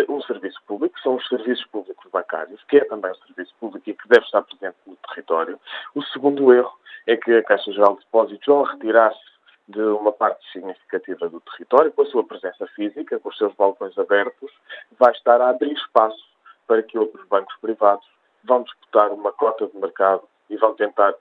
[0.09, 3.95] um serviço público, são os serviços públicos bancários, que é também um serviço público e
[3.95, 5.59] que deve estar presente no território.
[5.95, 6.73] O segundo erro
[7.07, 9.29] é que a Caixa Geral de Depósitos, ao retirar-se
[9.69, 13.97] de uma parte significativa do território, com a sua presença física, com os seus balcões
[13.99, 14.51] abertos,
[14.99, 16.23] vai estar a abrir espaço
[16.67, 18.07] para que outros bancos privados
[18.45, 21.15] vão disputar uma cota de mercado e vão tentar eh,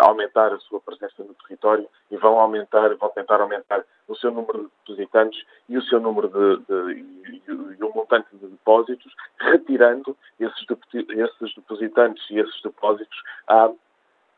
[0.00, 4.64] aumentar a sua presença no território e vão aumentar, vão tentar aumentar o seu número
[4.64, 7.04] de depositantes e o seu número de, de
[7.48, 10.66] e, o montante de depósitos, retirando esses,
[11.10, 13.70] esses depositantes e esses depósitos à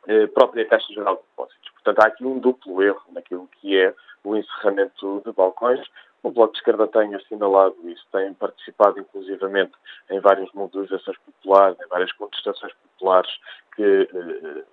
[0.06, 1.70] eh, própria Caixa Geral de Depósitos.
[1.70, 5.80] Portanto, há aqui um duplo erro naquilo que é o encerramento de balcões.
[6.22, 9.72] O Bloco de Esquerda tem assinalado isso, tem participado inclusivamente
[10.10, 13.30] em várias mobilizações populares, em várias contestações populares
[13.76, 14.64] que eh,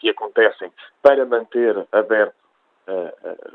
[0.00, 0.72] que acontecem
[1.02, 2.34] para manter aberto
[2.86, 2.92] uh,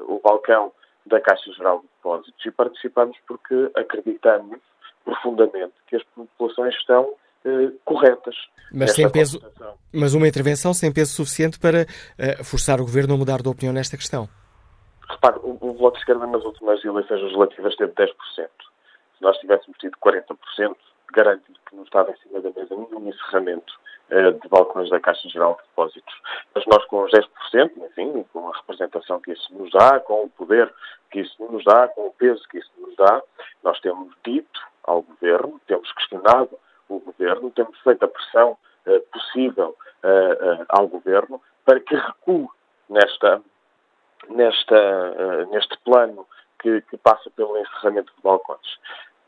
[0.08, 0.72] uh, o balcão
[1.06, 4.60] da Caixa Geral de Depósitos e participamos porque acreditamos
[5.04, 8.36] profundamente que as populações estão uh, corretas.
[8.72, 9.40] Mas, sem peso,
[9.94, 11.86] mas uma intervenção sem peso suficiente para
[12.44, 14.28] forçar o Governo a mudar de opinião nesta questão?
[15.08, 18.10] Repare, o, o Bloco de Esquerda nas últimas eleições legislativas teve 10%.
[18.36, 18.48] Se
[19.22, 20.76] nós tivéssemos tido 40%,
[21.14, 23.74] garanto que não estava em cima da mesa nenhum encerramento
[24.14, 26.14] de balcões da Caixa Geral de Depósitos.
[26.54, 30.30] Mas nós com os 10%, enfim, com a representação que isso nos dá, com o
[30.30, 30.72] poder
[31.12, 33.22] que isso nos dá, com o peso que isso nos dá,
[33.64, 36.58] nós temos dito ao Governo, temos questionado
[36.90, 42.48] o Governo, temos feito a pressão uh, possível uh, ao Governo para que recue
[42.90, 43.42] nesta,
[44.30, 46.28] nesta, neste plano
[46.60, 48.80] que, que, passa pelo encerramento de balcões.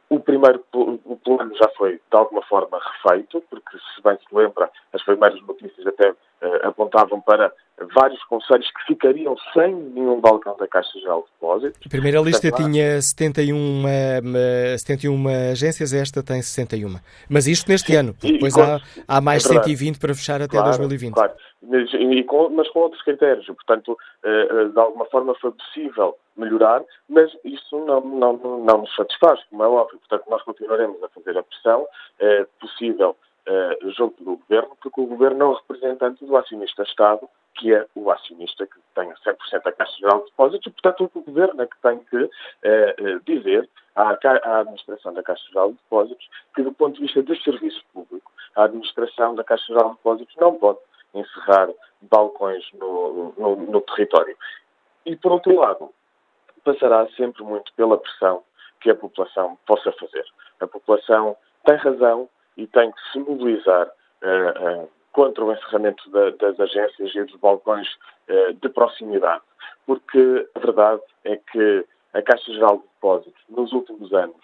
[0.09, 4.69] O primeiro o plano já foi, de alguma forma, refeito, porque, se bem se lembra,
[4.93, 7.51] as primeiras notícias até uh, apontavam para
[7.93, 11.81] vários conselhos que ficariam sem nenhum balcão da Caixa Geral de Depósitos.
[11.85, 13.83] A primeira lista Portanto, tinha 71,
[14.77, 16.95] 71 agências, esta tem 61.
[17.29, 21.13] Mas isto neste ano, depois há, há mais é 120 para fechar até claro, 2020.
[21.13, 21.33] Claro,
[21.68, 23.45] mas, com, outros critérios.
[23.47, 29.43] Portanto, uh, de alguma forma foi possível melhorar, mas isso não, não, não nos satisfaz,
[29.49, 29.99] como é óbvio.
[29.99, 31.88] Portanto, nós continuaremos a fazer a pressão
[32.20, 33.16] é possível
[33.95, 38.66] junto do Governo, porque o Governo é o representante do acionista-Estado, que é o acionista
[38.66, 39.36] que tem 100%
[39.66, 42.30] a Caixa Geral de Depósitos, e, portanto, o Governo é que tem que
[43.26, 47.43] dizer à, à Administração da Caixa Geral de Depósitos que, do ponto de vista de
[47.43, 50.80] serviço público, a Administração da Caixa Geral de Depósitos não pode
[51.20, 51.70] encerrar
[52.01, 54.38] balcões no, no, no território.
[55.05, 55.91] E, por outro lado,
[56.63, 58.43] passará sempre muito pela pressão
[58.82, 60.26] que a população possa fazer.
[60.59, 66.32] A população tem razão e tem que se mobilizar uh, uh, contra o encerramento da,
[66.32, 67.88] das agências e dos balcões
[68.30, 69.43] uh, de proximidade,
[69.86, 74.38] porque a verdade é que a Caixa Geral de Depósitos, nos últimos anos,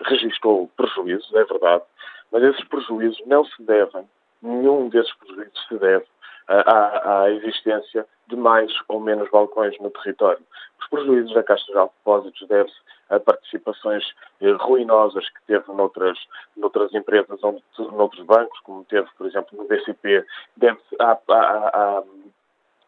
[0.00, 1.84] registrou prejuízos, é verdade,
[2.32, 4.08] mas esses prejuízos não se devem,
[4.46, 6.04] nenhum desses prejuízos se deve
[6.48, 10.42] à, à existência de mais ou menos balcões no território.
[10.80, 12.76] Os prejuízos da Caixa de Depósitos devem-se
[13.08, 14.04] a participações
[14.40, 16.18] eh, ruinosas que teve noutras,
[16.56, 20.24] noutras empresas, onde, noutros bancos, como teve, por exemplo, no BCP,
[20.56, 20.96] deve-se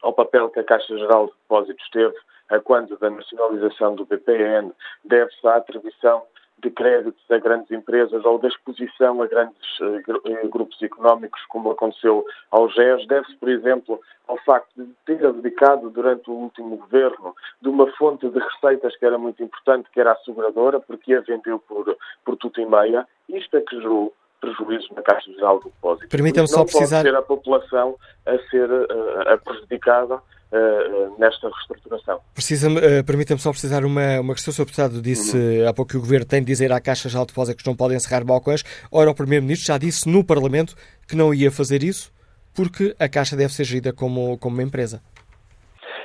[0.03, 2.15] ao papel que a Caixa Geral de Depósitos teve
[2.49, 4.73] a quando da nacionalização do BPN,
[5.05, 6.23] deve-se à atribuição
[6.63, 12.25] de créditos a grandes empresas ou da exposição a grandes uh, grupos económicos, como aconteceu
[12.51, 17.69] ao GES, deve-se, por exemplo, ao facto de ter abdicado durante o último governo de
[17.69, 21.59] uma fonte de receitas que era muito importante, que era a seguradora, porque a vendeu
[21.61, 23.07] por, por tudo e meia.
[23.29, 26.09] Isto é que gerou prejuízo na Caixa Geral do Depósito.
[26.09, 26.99] Permita-me só precisar...
[26.99, 30.21] pode ser a população a ser uh, a prejudicada
[30.51, 32.17] Uh, nesta reestruturação.
[32.17, 34.51] Uh, Permita-me só precisar uma, uma questão.
[34.51, 34.65] O Sr.
[34.65, 35.69] Deputado disse uhum.
[35.69, 37.77] há pouco que o Governo tem de dizer à Caixa Geral de Depósitos que não
[37.77, 38.65] podem encerrar balcões.
[38.91, 40.75] Ora, o Primeiro-Ministro já disse no Parlamento
[41.07, 42.11] que não ia fazer isso
[42.57, 45.03] porque a Caixa deve ser gerida como, como uma empresa.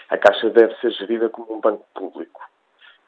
[0.09, 2.41] A Caixa deve ser gerida como um banco público.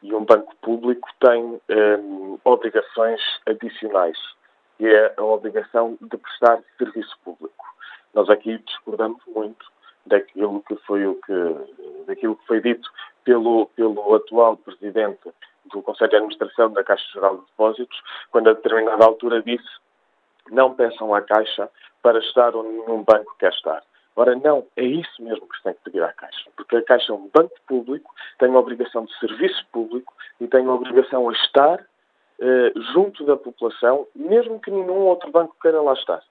[0.01, 4.17] E um banco público tem um, obrigações adicionais
[4.77, 7.65] que é a obrigação de prestar serviço público.
[8.13, 9.65] Nós aqui discordamos muito
[10.05, 12.89] daquilo que foi o que daquilo que foi dito
[13.23, 15.29] pelo pelo atual presidente
[15.65, 18.01] do Conselho de Administração da Caixa Geral de Depósitos,
[18.31, 19.67] quando a determinada altura disse
[20.51, 21.69] não peçam à Caixa
[22.03, 23.81] para estar onde nenhum banco quer estar.
[24.15, 27.11] Ora, não, é isso mesmo que se tem que pedir à Caixa, porque a Caixa
[27.11, 31.33] é um banco público, tem a obrigação de serviço público e tem a obrigação a
[31.33, 31.85] estar
[32.39, 36.21] eh, junto da população, mesmo que nenhum outro banco queira lá estar,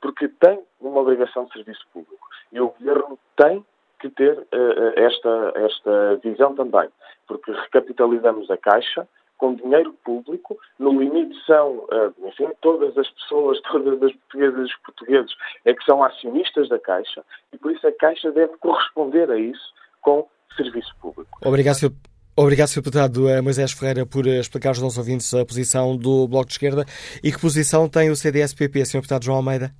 [0.00, 2.28] porque tem uma obrigação de serviço público.
[2.52, 3.64] E o Governo tem
[3.98, 6.88] que ter uh, esta, esta visão também,
[7.26, 9.08] porque recapitalizamos a Caixa
[9.38, 14.84] com dinheiro público, no limite são, uh, enfim, todas as pessoas, todas as portuguesas e
[14.84, 15.32] portugueses
[15.64, 19.72] é que são acionistas da Caixa, e por isso a Caixa deve corresponder a isso
[20.02, 21.38] com serviço público.
[21.42, 22.13] Obrigado, Sr.
[22.36, 22.82] Obrigado, Sr.
[22.82, 26.54] Deputado eh, Moisés Ferreira, por eh, explicar aos nossos ouvintes a posição do Bloco de
[26.54, 26.84] Esquerda.
[27.22, 28.96] E que posição tem o CDS-PP, Sr.
[28.98, 29.70] Deputado João Almeida?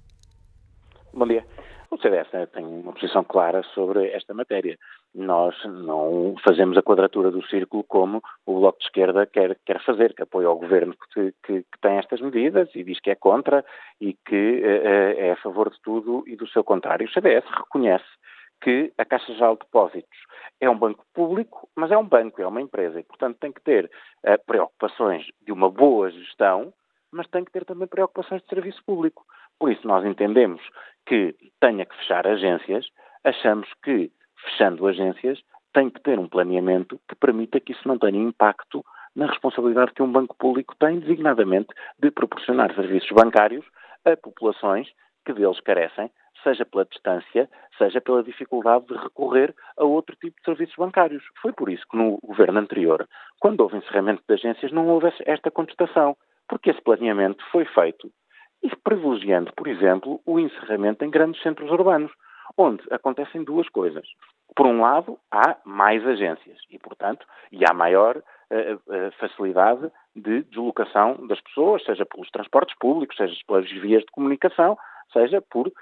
[1.12, 1.44] Bom dia.
[1.90, 4.78] O CDS eh, tem uma posição clara sobre esta matéria.
[5.12, 10.14] Nós não fazemos a quadratura do círculo como o Bloco de Esquerda quer, quer fazer,
[10.14, 13.64] que apoia o governo que, que, que, tem estas medidas e diz que é contra
[14.00, 17.06] e que é a favor de tudo e do seu contrário.
[17.06, 18.04] O CDS reconhece
[18.64, 20.18] que a Caixa Geral de Depósitos
[20.58, 23.60] é um banco público, mas é um banco, é uma empresa, e portanto tem que
[23.60, 23.90] ter
[24.24, 26.72] uh, preocupações de uma boa gestão,
[27.12, 29.22] mas tem que ter também preocupações de serviço público.
[29.58, 30.62] Por isso nós entendemos
[31.04, 32.88] que tenha que fechar agências,
[33.22, 34.10] achamos que
[34.42, 35.38] fechando agências
[35.74, 38.82] tem que ter um planeamento que permita que isso não tenha impacto
[39.14, 43.64] na responsabilidade que um banco público tem, designadamente de proporcionar serviços bancários
[44.06, 44.88] a populações
[45.26, 46.10] que deles carecem,
[46.44, 51.24] seja pela distância, seja pela dificuldade de recorrer a outro tipo de serviços bancários.
[51.42, 53.08] Foi por isso que no governo anterior,
[53.40, 56.16] quando houve encerramento de agências, não houve esta contestação,
[56.48, 58.10] porque esse planeamento foi feito
[58.62, 62.10] e privilegiando, por exemplo, o encerramento em grandes centros urbanos,
[62.56, 64.06] onde acontecem duas coisas.
[64.56, 70.42] Por um lado, há mais agências e, portanto, e há maior uh, uh, facilidade de
[70.44, 74.78] deslocação das pessoas, seja pelos transportes públicos, seja pelas vias de comunicação,
[75.12, 75.72] seja por uh,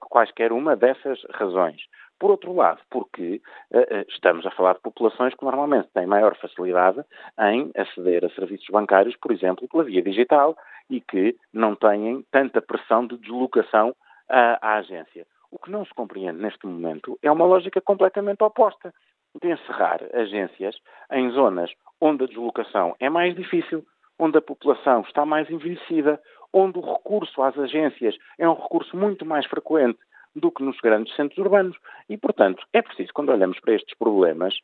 [0.00, 1.82] quaisquer uma dessas razões.
[2.18, 3.40] Por outro lado, porque
[3.72, 7.02] uh, estamos a falar de populações que normalmente têm maior facilidade
[7.38, 10.56] em aceder a serviços bancários, por exemplo, pela via digital
[10.90, 13.94] e que não têm tanta pressão de deslocação
[14.28, 15.26] à, à agência.
[15.50, 18.92] O que não se compreende neste momento é uma lógica completamente oposta
[19.40, 20.76] de encerrar agências
[21.10, 23.84] em zonas onde a deslocação é mais difícil,
[24.18, 26.20] onde a população está mais envelhecida,
[26.52, 29.98] onde o recurso às agências é um recurso muito mais frequente
[30.34, 31.76] do que nos grandes centros urbanos.
[32.08, 34.54] E, portanto, é preciso, quando olhamos para estes problemas,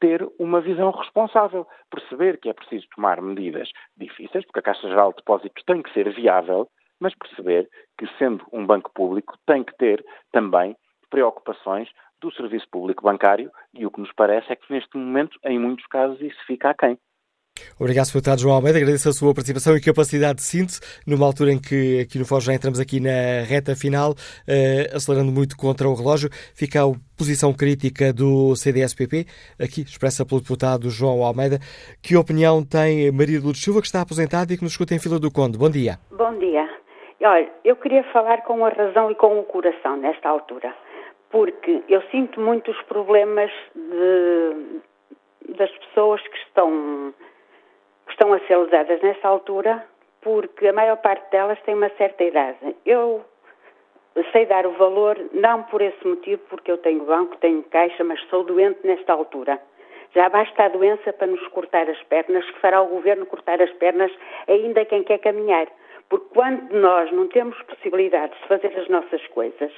[0.00, 5.10] ter uma visão responsável, perceber que é preciso tomar medidas difíceis, porque a Caixa Geral
[5.10, 6.68] de Depósitos tem que ser viável,
[7.00, 7.68] mas perceber
[7.98, 10.76] que, sendo um banco público, tem que ter também
[11.10, 11.88] preocupações
[12.20, 15.86] do serviço público bancário e o que nos parece é que, neste momento, em muitos
[15.86, 16.98] casos, isso fica aquém.
[17.78, 18.14] Obrigado, Sr.
[18.14, 18.78] Deputado João Almeida.
[18.78, 22.40] Agradeço a sua participação e capacidade de síntese, numa altura em que aqui no Fórum
[22.40, 26.28] já entramos aqui na reta final, uh, acelerando muito contra o relógio.
[26.54, 29.26] Fica a posição crítica do CDSPP,
[29.60, 31.58] aqui expressa pelo deputado João Almeida.
[32.02, 34.98] Que opinião tem Maria de Lourdes Silva, que está aposentada e que nos escuta em
[34.98, 35.58] fila do Conde?
[35.58, 35.98] Bom dia.
[36.10, 36.68] Bom dia.
[37.22, 40.74] Olha, eu queria falar com a razão e com o coração nesta altura,
[41.30, 47.12] porque eu sinto muitos problemas de, das pessoas que estão
[48.08, 49.84] estão a ser usadas nessa altura
[50.22, 52.74] porque a maior parte delas tem uma certa idade.
[52.84, 53.24] Eu
[54.32, 58.20] sei dar o valor, não por esse motivo, porque eu tenho banco, tenho caixa, mas
[58.28, 59.60] sou doente nesta altura.
[60.14, 63.70] Já basta a doença para nos cortar as pernas, que fará o governo cortar as
[63.74, 64.10] pernas
[64.48, 65.66] ainda quem quer caminhar.
[66.08, 69.72] Porque quando nós não temos possibilidades de fazer as nossas coisas,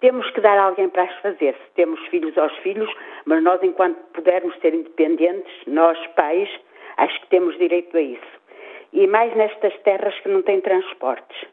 [0.00, 1.54] temos que dar alguém para as fazer.
[1.54, 2.90] Se temos filhos aos filhos,
[3.24, 6.48] mas nós, enquanto pudermos ser independentes, nós pais,
[6.96, 8.42] Acho que temos direito a isso.
[8.92, 11.46] e mais nestas terras que não têm transportes.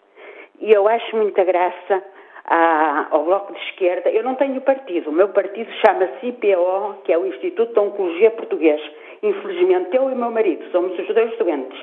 [0.59, 2.03] E eu acho muita graça
[3.11, 4.09] ao Bloco de Esquerda.
[4.09, 8.31] Eu não tenho partido, o meu partido chama-se IPO, que é o Instituto de Oncologia
[8.31, 8.81] Português.
[9.21, 11.79] Infelizmente, eu e meu marido somos os dois doentes.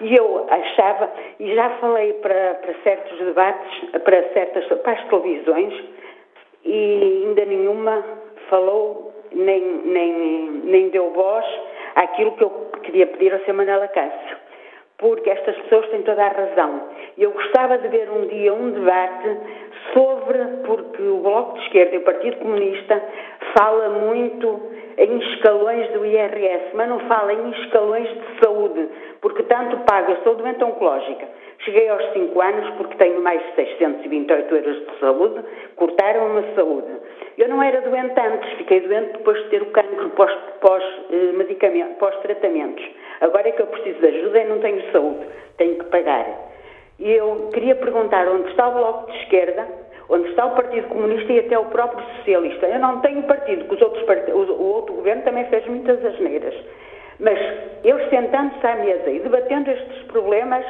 [0.00, 5.84] E eu achava, e já falei para, para certos debates, para certas para as televisões,
[6.64, 8.04] e ainda nenhuma
[8.48, 10.12] falou, nem, nem,
[10.64, 11.44] nem deu voz
[11.96, 12.50] àquilo que eu
[12.82, 13.54] queria pedir ao Sr.
[13.54, 14.46] Manela Cássio
[14.98, 16.88] porque estas pessoas têm toda a razão.
[17.18, 19.36] Eu gostava de ver um dia um debate
[19.92, 23.02] sobre, porque o Bloco de Esquerda e o Partido Comunista
[23.56, 24.60] fala muito
[24.98, 28.88] em escalões do IRS, mas não fala em escalões de saúde,
[29.20, 31.26] porque tanto paga, sou doente oncológica,
[31.60, 35.40] cheguei aos 5 anos porque tenho mais de 628 euros de saúde,
[35.76, 36.88] cortaram-me a saúde.
[37.36, 41.90] Eu não era doente antes, fiquei doente depois de ter o cancro pós-tratamentos.
[41.98, 45.26] Pós, pós Agora é que eu preciso de ajuda e não tenho saúde,
[45.58, 46.26] tenho que pagar.
[46.98, 49.66] E eu queria perguntar onde está o Bloco de Esquerda,
[50.08, 52.66] onde está o Partido Comunista e até o próprio Socialista.
[52.66, 56.54] Eu não tenho partido, que os outros o outro governo também fez muitas asneiras.
[57.18, 57.38] Mas
[57.82, 60.64] eles sentando-se à mesa e debatendo estes problemas,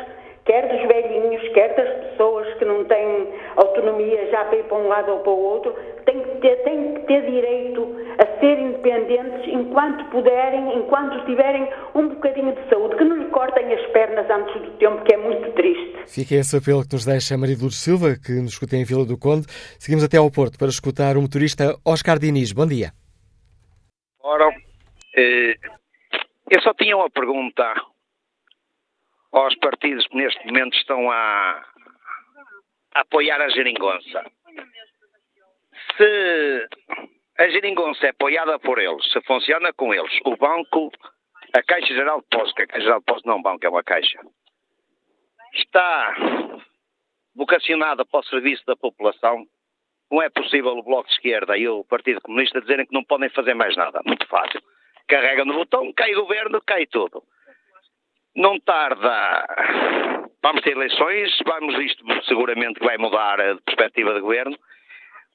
[0.46, 4.88] quer dos velhinhos, quer das pessoas que não têm autonomia já para ir para um
[4.88, 5.74] lado ou para o outro,
[6.06, 12.08] têm que ter, têm que ter direito a ser independentes enquanto puderem, enquanto tiverem um
[12.08, 15.52] bocadinho de saúde, que não lhe cortem as pernas antes do tempo, que é muito
[15.52, 15.96] triste.
[16.06, 19.18] Fica esse apelo que nos deixa Maria Lourdes Silva, que nos escuta em Vila do
[19.18, 19.46] Conde.
[19.78, 22.52] Seguimos até ao Porto para escutar o motorista Oscar Diniz.
[22.52, 22.92] Bom dia.
[24.22, 24.48] Ora,
[25.16, 25.54] eh,
[26.48, 27.64] eu só tinha uma pergunta
[29.32, 31.64] aos partidos que neste momento estão a,
[32.94, 34.24] a apoiar a geringonça.
[35.96, 36.68] Se
[37.38, 40.90] a geringonça é apoiada por eles, se funciona com eles, o banco,
[41.52, 43.66] a Caixa Geral de Depósitos, que a Caixa Geral de Depósitos não é um banco,
[43.66, 44.18] é uma caixa,
[45.54, 46.14] está
[47.34, 49.46] vocacionada para o serviço da população,
[50.10, 53.28] não é possível o Bloco de Esquerda e o Partido Comunista dizerem que não podem
[53.30, 54.00] fazer mais nada.
[54.06, 54.62] Muito fácil.
[55.08, 57.22] Carrega no botão, cai governo, cai tudo.
[58.36, 59.46] Não tarda.
[60.42, 64.56] Vamos ter eleições, vamos isto seguramente vai mudar a perspectiva de governo.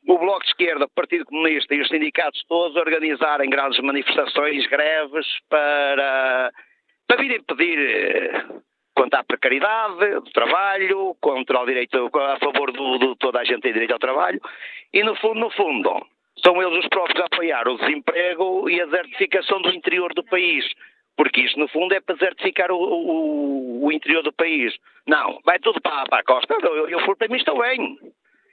[0.07, 5.27] O Bloco de Esquerda, o Partido Comunista e os sindicatos todos organizarem grandes manifestações, greves
[5.49, 6.51] para,
[7.07, 8.45] para virem pedir eh,
[8.95, 13.73] quanto à precariedade do trabalho, contra o direito, a favor de toda a gente tem
[13.73, 14.39] direito ao trabalho,
[14.93, 16.05] e no fundo, no fundo,
[16.43, 20.65] são eles os próprios a apoiar o desemprego e a desertificação do interior do país.
[21.17, 24.73] Porque isto, no fundo, é para desertificar o, o, o interior do país.
[25.07, 26.55] Não, vai tudo para, para a costa.
[26.61, 27.97] Eu, eu for para mim estou bem.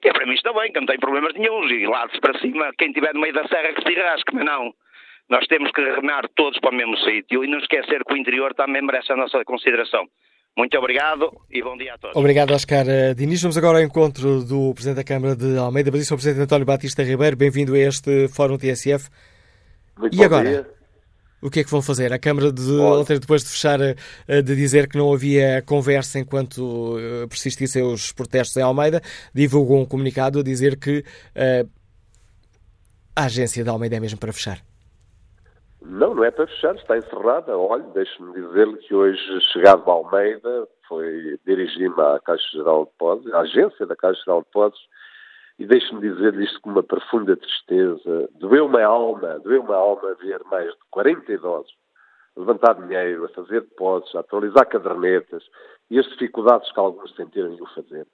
[0.05, 1.65] É para mim está bem, que não tem problemas nenhum.
[1.69, 4.45] E lá de para cima, quem estiver no meio da serra que se rasque, mas
[4.45, 4.73] não.
[5.29, 8.55] Nós temos que remar todos para o mesmo sítio e não esquecer que o interior
[8.55, 10.07] também merece a nossa consideração.
[10.57, 12.17] Muito obrigado e bom dia a todos.
[12.17, 13.43] Obrigado, Oscar Diniz.
[13.43, 16.45] Vamos agora ao encontro do Presidente da Câmara de Almeida, mas isso é o Presidente
[16.45, 17.37] António Batista Ribeiro.
[17.37, 19.09] Bem-vindo a este Fórum TSF.
[19.99, 20.49] Muito e agora?
[20.49, 20.78] Dia.
[21.41, 22.13] O que é que vão fazer?
[22.13, 23.95] A Câmara, de, ontem, depois de fechar, eh,
[24.43, 29.01] de dizer que não havia conversa enquanto eh, persistissem os protestos em Almeida,
[29.33, 31.69] divulgou um comunicado a dizer que uh,
[33.15, 34.59] a agência de Almeida é mesmo para fechar.
[35.81, 37.57] Não, não é para fechar, está encerrada.
[37.57, 39.21] Olha, deixe-me dizer-lhe que hoje,
[39.53, 44.41] chegado a Almeida, foi dirigir-me à Caixa Geral de Depósitos, à agência da Caixa Geral
[44.41, 44.89] de Depósitos,
[45.59, 48.29] e deixe-me dizer isto com uma profunda tristeza.
[48.35, 51.73] Doeu-me a alma, doeu-me a alma ver mais de 40 idosos
[52.39, 55.45] levantar dinheiro, a fazer depósitos, a atualizar cadernetas
[55.91, 58.07] e as dificuldades que alguns sentiram em o fazer.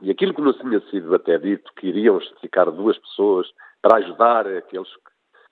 [0.00, 3.46] E aquilo que nos tinha sido até dito, que iriam justificar duas pessoas
[3.82, 4.88] para ajudar aqueles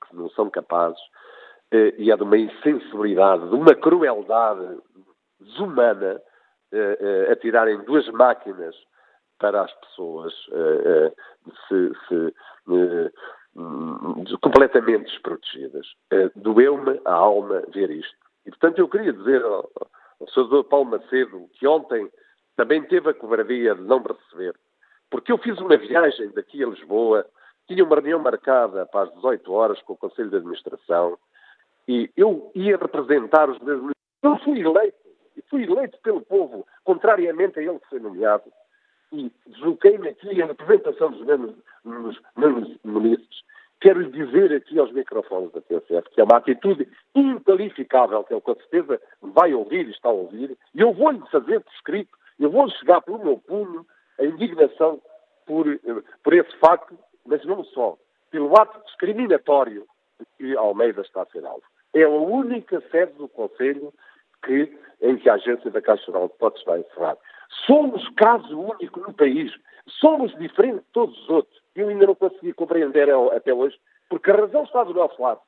[0.08, 1.00] que não são capazes,
[1.70, 4.78] eh, e é de uma insensibilidade, de uma crueldade
[5.38, 6.20] desumana,
[6.72, 8.74] eh, eh, a tirarem duas máquinas
[9.38, 12.34] para as pessoas uh, uh, se, se
[12.68, 15.86] uh, completamente desprotegidas.
[16.36, 18.16] Doeu-me a alma ver isto.
[18.46, 19.70] E, portanto, eu queria dizer ao,
[20.20, 20.64] ao Sr.
[20.64, 22.08] Paulo Macedo que ontem
[22.56, 24.54] também teve a covardia de não me receber,
[25.10, 27.26] porque eu fiz uma viagem daqui a Lisboa,
[27.68, 31.18] tinha uma reunião marcada para as 18 horas com o Conselho de Administração
[31.86, 33.92] e eu ia representar os meus.
[34.22, 34.96] Eu fui eleito,
[35.36, 38.44] e fui eleito pelo povo, contrariamente a ele que foi nomeado
[39.12, 41.24] e desloquei-me aqui em representação dos
[42.36, 43.44] meus, ministros,
[43.80, 48.54] quero dizer aqui aos microfones da TSF que é uma atitude inqualificável, que ele com
[48.54, 52.68] certeza vai ouvir e está a ouvir, e eu vou-lhe fazer por escrito, eu vou
[52.70, 53.86] chegar pelo meu punho
[54.18, 55.00] a indignação
[55.46, 55.66] por,
[56.22, 57.96] por esse facto, mas não só,
[58.30, 59.86] pelo ato discriminatório
[60.36, 61.62] que Almeida está a ser alvo.
[61.94, 63.92] É a única sede do Conselho
[64.44, 67.18] que, em que a agência da Caixa Geral de Depósitos está encerrada.
[67.66, 69.52] Somos caso único no país.
[69.86, 71.62] Somos diferentes de todos os outros.
[71.74, 75.40] Eu ainda não consegui compreender até hoje, porque a razão está do nosso lado.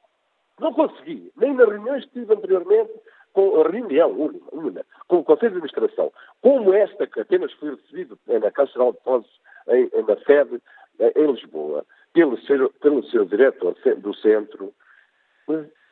[0.58, 2.92] Não consegui, nem nas reuniões que tive anteriormente,
[3.32, 4.10] com a reunião
[4.52, 6.12] única, com o Conselho de Administração,
[6.42, 9.40] como esta que apenas foi recebida na Caixa de Depósitos
[10.06, 10.60] na sede
[11.16, 14.72] em Lisboa, pelo seu, pelo seu diretor do centro,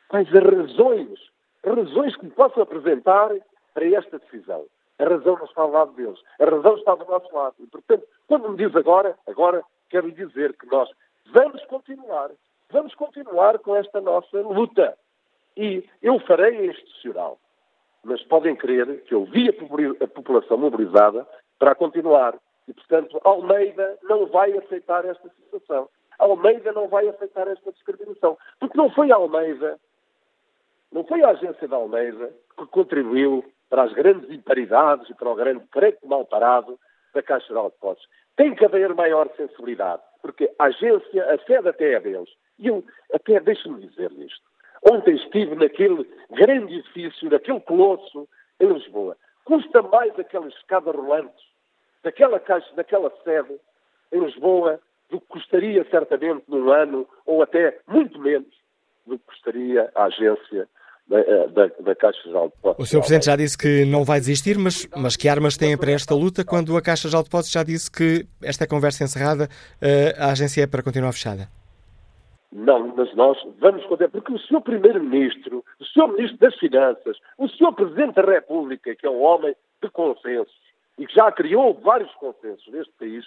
[0.08, 1.18] quais as razões,
[1.64, 3.30] razões que me possam apresentar
[3.72, 4.66] para esta decisão.
[4.98, 6.18] A razão não está ao lado deles.
[6.40, 7.54] A razão está do nosso lado.
[7.60, 10.90] E, portanto, quando me diz agora, agora quero lhe dizer que nós
[11.32, 12.30] vamos continuar,
[12.70, 14.96] vamos continuar com esta nossa luta.
[15.56, 17.38] E eu farei a institucional.
[18.04, 21.26] Mas podem crer que eu vi a população mobilizada
[21.58, 22.34] para continuar.
[22.66, 25.88] E, portanto, Almeida não vai aceitar esta situação.
[26.18, 28.36] Almeida não vai aceitar esta discriminação.
[28.58, 29.78] Porque não foi Almeida,
[30.92, 35.34] não foi a agência da Almeida que contribuiu para as grandes imparidades e para o
[35.34, 36.78] grande crédito mal parado
[37.14, 38.08] da Caixa Geral de Depósitos.
[38.36, 42.30] Tem que haver maior sensibilidade, porque a agência, a sede até é deles.
[42.58, 44.42] E eu, até deixe-me dizer isto.
[44.90, 48.28] Ontem estive naquele grande edifício, naquele colosso
[48.60, 49.16] em Lisboa.
[49.44, 51.44] Custa mais aquelas escadas rolantes
[52.02, 53.58] daquela caixa, daquela sede
[54.12, 54.80] em Lisboa
[55.10, 58.54] do que custaria certamente num ano, ou até muito menos
[59.06, 60.68] do que custaria a agência
[61.08, 62.84] da, eh, da, da Caixa Geral de Depósitos.
[62.84, 62.98] O Sr.
[62.98, 66.44] Presidente já disse que não vai desistir, mas, mas que armas têm para esta luta
[66.44, 69.48] quando a Caixa Geral de Depósitos já disse que esta conversa encerrada,
[69.80, 71.48] eh, a agência é para continuar fechada?
[72.52, 74.60] Não, mas nós vamos contar, porque o Sr.
[74.62, 76.08] Primeiro-Ministro, o Sr.
[76.08, 77.72] Ministro das Finanças, o Sr.
[77.74, 80.67] Presidente da República, que é um homem de consensos,
[80.98, 83.24] e que já criou vários consensos neste país,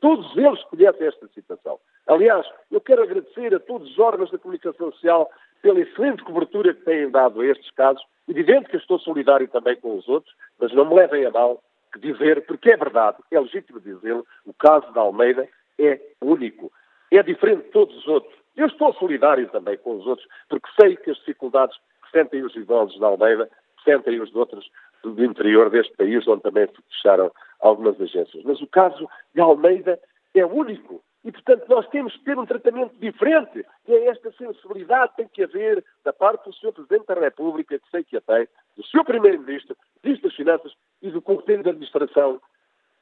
[0.00, 1.78] todos eles conhecem esta situação.
[2.06, 5.30] Aliás, eu quero agradecer a todos os órgãos da comunicação social
[5.60, 8.02] pela excelente cobertura que têm dado a estes casos.
[8.28, 11.60] Evidente que eu estou solidário também com os outros, mas não me levem a mal
[11.92, 16.70] que dizer, porque é verdade, é legítimo dizê-lo, o caso da Almeida é único.
[17.10, 18.34] É diferente de todos os outros.
[18.56, 22.54] Eu estou solidário também com os outros, porque sei que as dificuldades que sentem os
[22.54, 23.48] idosos da Almeida
[23.84, 24.68] sentem os de outros
[25.02, 27.30] do interior deste país, onde também fecharam
[27.60, 28.42] algumas agências.
[28.44, 29.98] Mas o caso de Almeida
[30.34, 31.02] é único.
[31.24, 35.28] E, portanto, nós temos que ter um tratamento diferente, que é esta sensibilidade que tem
[35.28, 36.72] que haver da parte do Sr.
[36.72, 38.46] Presidente da República, que sei que a tem,
[38.76, 39.04] do Sr.
[39.04, 40.72] Primeiro-Ministro, Ministro das Finanças
[41.02, 42.40] e do Conselho de Administração,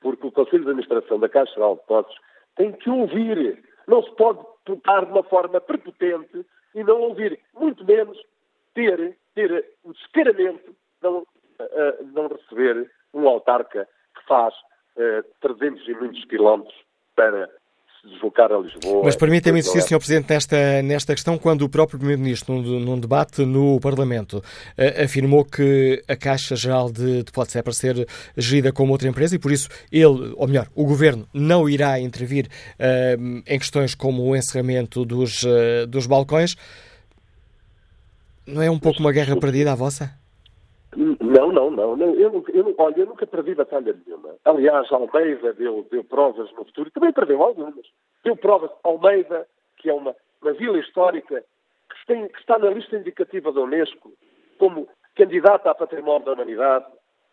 [0.01, 2.18] porque o Conselho de Administração da Caixa Geral de Depósitos
[2.56, 3.62] tem que ouvir.
[3.86, 6.44] Não se pode tocar de uma forma prepotente
[6.74, 8.18] e não ouvir, muito menos
[8.74, 10.74] ter, ter o descaramento
[11.61, 14.55] uh, não receber um autarca que faz
[14.97, 16.74] uh, 300 e muitos quilómetros
[17.15, 17.49] para
[18.01, 19.03] se deslocar a Lisboa.
[19.05, 19.99] Mas permita-me insistir, Sr.
[19.99, 25.45] Presidente, nesta, nesta questão, quando o próprio Primeiro-Ministro, num, num, debate no Parlamento, uh, afirmou
[25.45, 28.07] que a Caixa Geral de Depósitos é para ser
[28.37, 32.47] gerida como outra empresa e, por isso, ele, ou melhor, o Governo, não irá intervir
[32.47, 36.57] uh, em questões como o encerramento dos, uh, dos balcões.
[38.47, 40.26] Não é um pouco uma guerra perdida a vossa?
[41.77, 42.15] Não, não.
[42.15, 44.35] Eu, eu, olha, eu nunca perdi batalha nenhuma.
[44.47, 47.86] Aliás, Almeida deu, deu provas no futuro, também perdeu algumas.
[48.24, 48.70] Deu provas.
[48.82, 49.47] Almeida,
[49.77, 51.44] que é uma, uma vila histórica
[51.90, 54.11] que, tem, que está na lista indicativa da Unesco
[54.59, 56.86] como candidata a património da humanidade,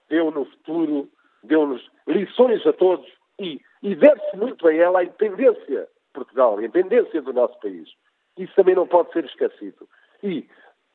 [0.09, 1.07] deu no futuro,
[1.41, 3.09] deu-nos lições a todos
[3.39, 7.89] e, e deve-se muito a ela a independência de Portugal, a independência do nosso país.
[8.37, 9.87] Isso também não pode ser esquecido.
[10.21, 10.45] E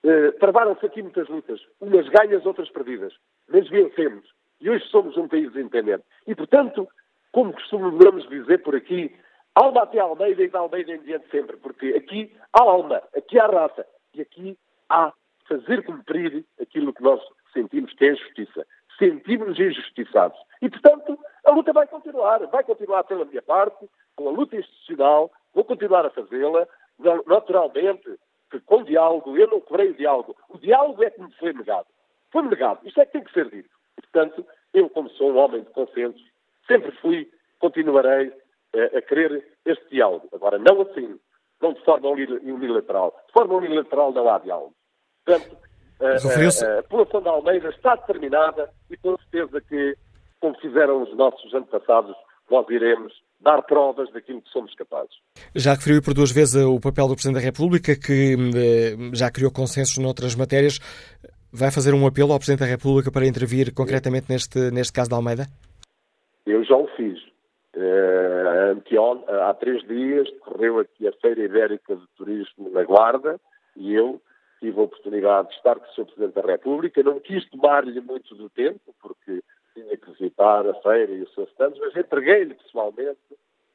[0.05, 3.13] Uh, Travaram-se aqui muitas lutas, umas ganhas, outras perdidas,
[3.49, 4.27] mas vencemos.
[4.61, 6.05] E hoje somos um país independente.
[6.27, 6.89] E, portanto,
[7.33, 9.15] como costumamos dizer por aqui,
[9.55, 13.47] alma até Almeida e da Almeida em diante sempre, porque aqui há alma, aqui há
[13.47, 14.59] raça, e aqui
[14.89, 15.13] há
[15.49, 17.21] fazer cumprir aquilo que nós
[17.53, 18.67] sentimos que é justiça.
[18.99, 20.39] Sentimos injustiçados.
[20.61, 22.45] E, portanto, a luta vai continuar.
[22.49, 26.67] Vai continuar pela minha parte, com a luta institucional, vou continuar a fazê-la,
[27.27, 28.19] naturalmente,
[28.51, 30.37] que com diálogo, eu não cobrei o diálogo.
[30.49, 31.87] O diálogo é que me foi negado.
[32.33, 32.81] Foi-me negado.
[32.85, 33.71] Isto é que tem que ser dito.
[33.97, 36.23] Portanto, eu, como sou um homem de consenso,
[36.67, 37.29] sempre fui,
[37.59, 38.33] continuarei
[38.75, 40.29] eh, a querer este diálogo.
[40.33, 41.19] Agora, não assim,
[41.61, 43.15] não de forma unilateral.
[43.27, 44.75] De forma unilateral não há diálogo.
[45.25, 45.57] Portanto,
[46.01, 49.97] a, a, a, a população da Almeida está determinada e com certeza que,
[50.41, 52.15] como fizeram os nossos antepassados,
[52.51, 55.15] nós iremos dar provas daquilo que somos capazes.
[55.55, 59.53] Já referiu por duas vezes o papel do Presidente da República, que eh, já criou
[59.53, 60.79] consensos noutras matérias.
[61.53, 65.17] Vai fazer um apelo ao Presidente da República para intervir concretamente neste, neste caso da
[65.17, 65.47] Almeida?
[66.45, 67.19] Eu já o fiz.
[67.75, 73.41] Uh, há três dias decorreu aqui a Feira Ibérica de Turismo na Guarda
[73.77, 74.21] e eu
[74.61, 76.05] tive a oportunidade de estar com o Sr.
[76.05, 79.43] Presidente da República, não quis tomar-lhe muito do tempo, porque
[79.73, 83.21] tinha que visitar a feira e os seus stands, mas entreguei-lhe pessoalmente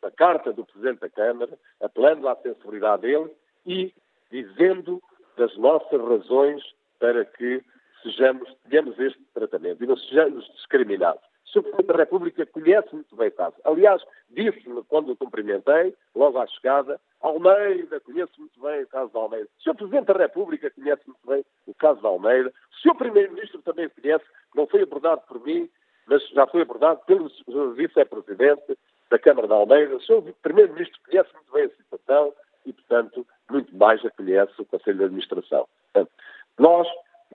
[0.04, 3.32] a carta do Presidente da Câmara, apelando à sensibilidade dele
[3.66, 3.94] e
[4.30, 5.02] dizendo
[5.38, 6.62] das nossas razões
[7.04, 7.62] para que
[8.02, 11.22] sejamos, tenhamos este tratamento e não sejamos discriminados.
[11.22, 11.64] O Sr.
[11.64, 13.58] Presidente da República conhece muito bem o caso.
[13.66, 19.18] Aliás, disse-me quando o cumprimentei, logo à chegada, Almeida, conheço muito bem o caso de
[19.18, 19.50] Almeida.
[19.60, 19.76] O Sr.
[19.76, 22.50] Presidente da República conhece muito bem o caso de Almeida.
[22.50, 22.96] O Sr.
[22.96, 24.24] Primeiro-Ministro também conhece,
[24.56, 25.70] não foi abordado por mim,
[26.08, 27.30] mas já foi abordado pelo
[27.74, 28.78] Vice-Presidente
[29.12, 29.98] da Câmara de Almeida.
[29.98, 30.34] O Sr.
[30.42, 32.34] Primeiro-Ministro conhece muito bem a situação
[32.66, 35.68] e, portanto, muito mais a conhece o Conselho de Administração.
[35.92, 36.14] Portanto,
[36.60, 36.88] nós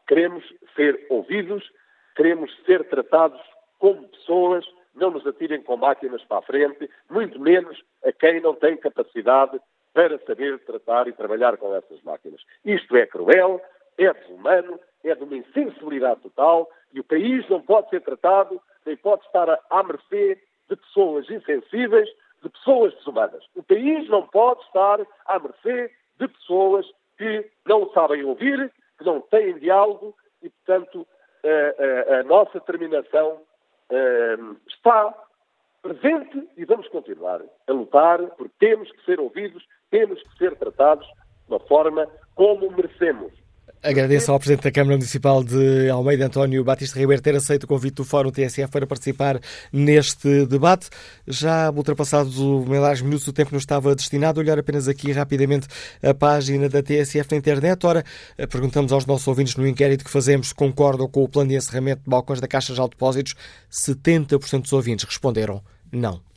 [0.06, 1.64] queremos ser ouvidos,
[2.16, 3.40] queremos ser tratados
[3.78, 4.64] como pessoas,
[4.94, 9.60] não nos atirem com máquinas para a frente, muito menos a quem não tem capacidade
[9.92, 12.40] para saber tratar e trabalhar com essas máquinas.
[12.64, 13.60] Isto é cruel,
[13.96, 18.96] é desumano, é de uma insensibilidade total e o país não pode ser tratado, nem
[18.96, 22.08] pode estar à mercê de pessoas insensíveis,
[22.42, 23.44] de pessoas desumanas.
[23.54, 26.86] O país não pode estar à mercê de pessoas
[27.16, 31.06] que não sabem ouvir, que não têm diálogo e, portanto,
[31.44, 33.40] a, a, a nossa determinação
[34.66, 35.14] está
[35.80, 41.06] presente e vamos continuar a lutar porque temos que ser ouvidos, temos que ser tratados
[41.06, 43.32] de uma forma como merecemos.
[43.82, 47.94] Agradeço ao Presidente da Câmara Municipal de Almeida, António Batista Ribeiro, ter aceito o convite
[47.94, 49.40] do Fórum TSF para participar
[49.72, 50.88] neste debate.
[51.26, 55.68] Já ultrapassados os minutos do tempo nos estava destinado, olhar apenas aqui rapidamente
[56.02, 57.86] a página da TSF na internet.
[57.86, 58.04] Ora,
[58.50, 62.02] perguntamos aos nossos ouvintes no inquérito que fazemos se concordam com o plano de encerramento
[62.02, 63.34] de balcões da Caixa de Depósitos.
[63.70, 65.62] 70% dos ouvintes responderam
[65.92, 66.27] não.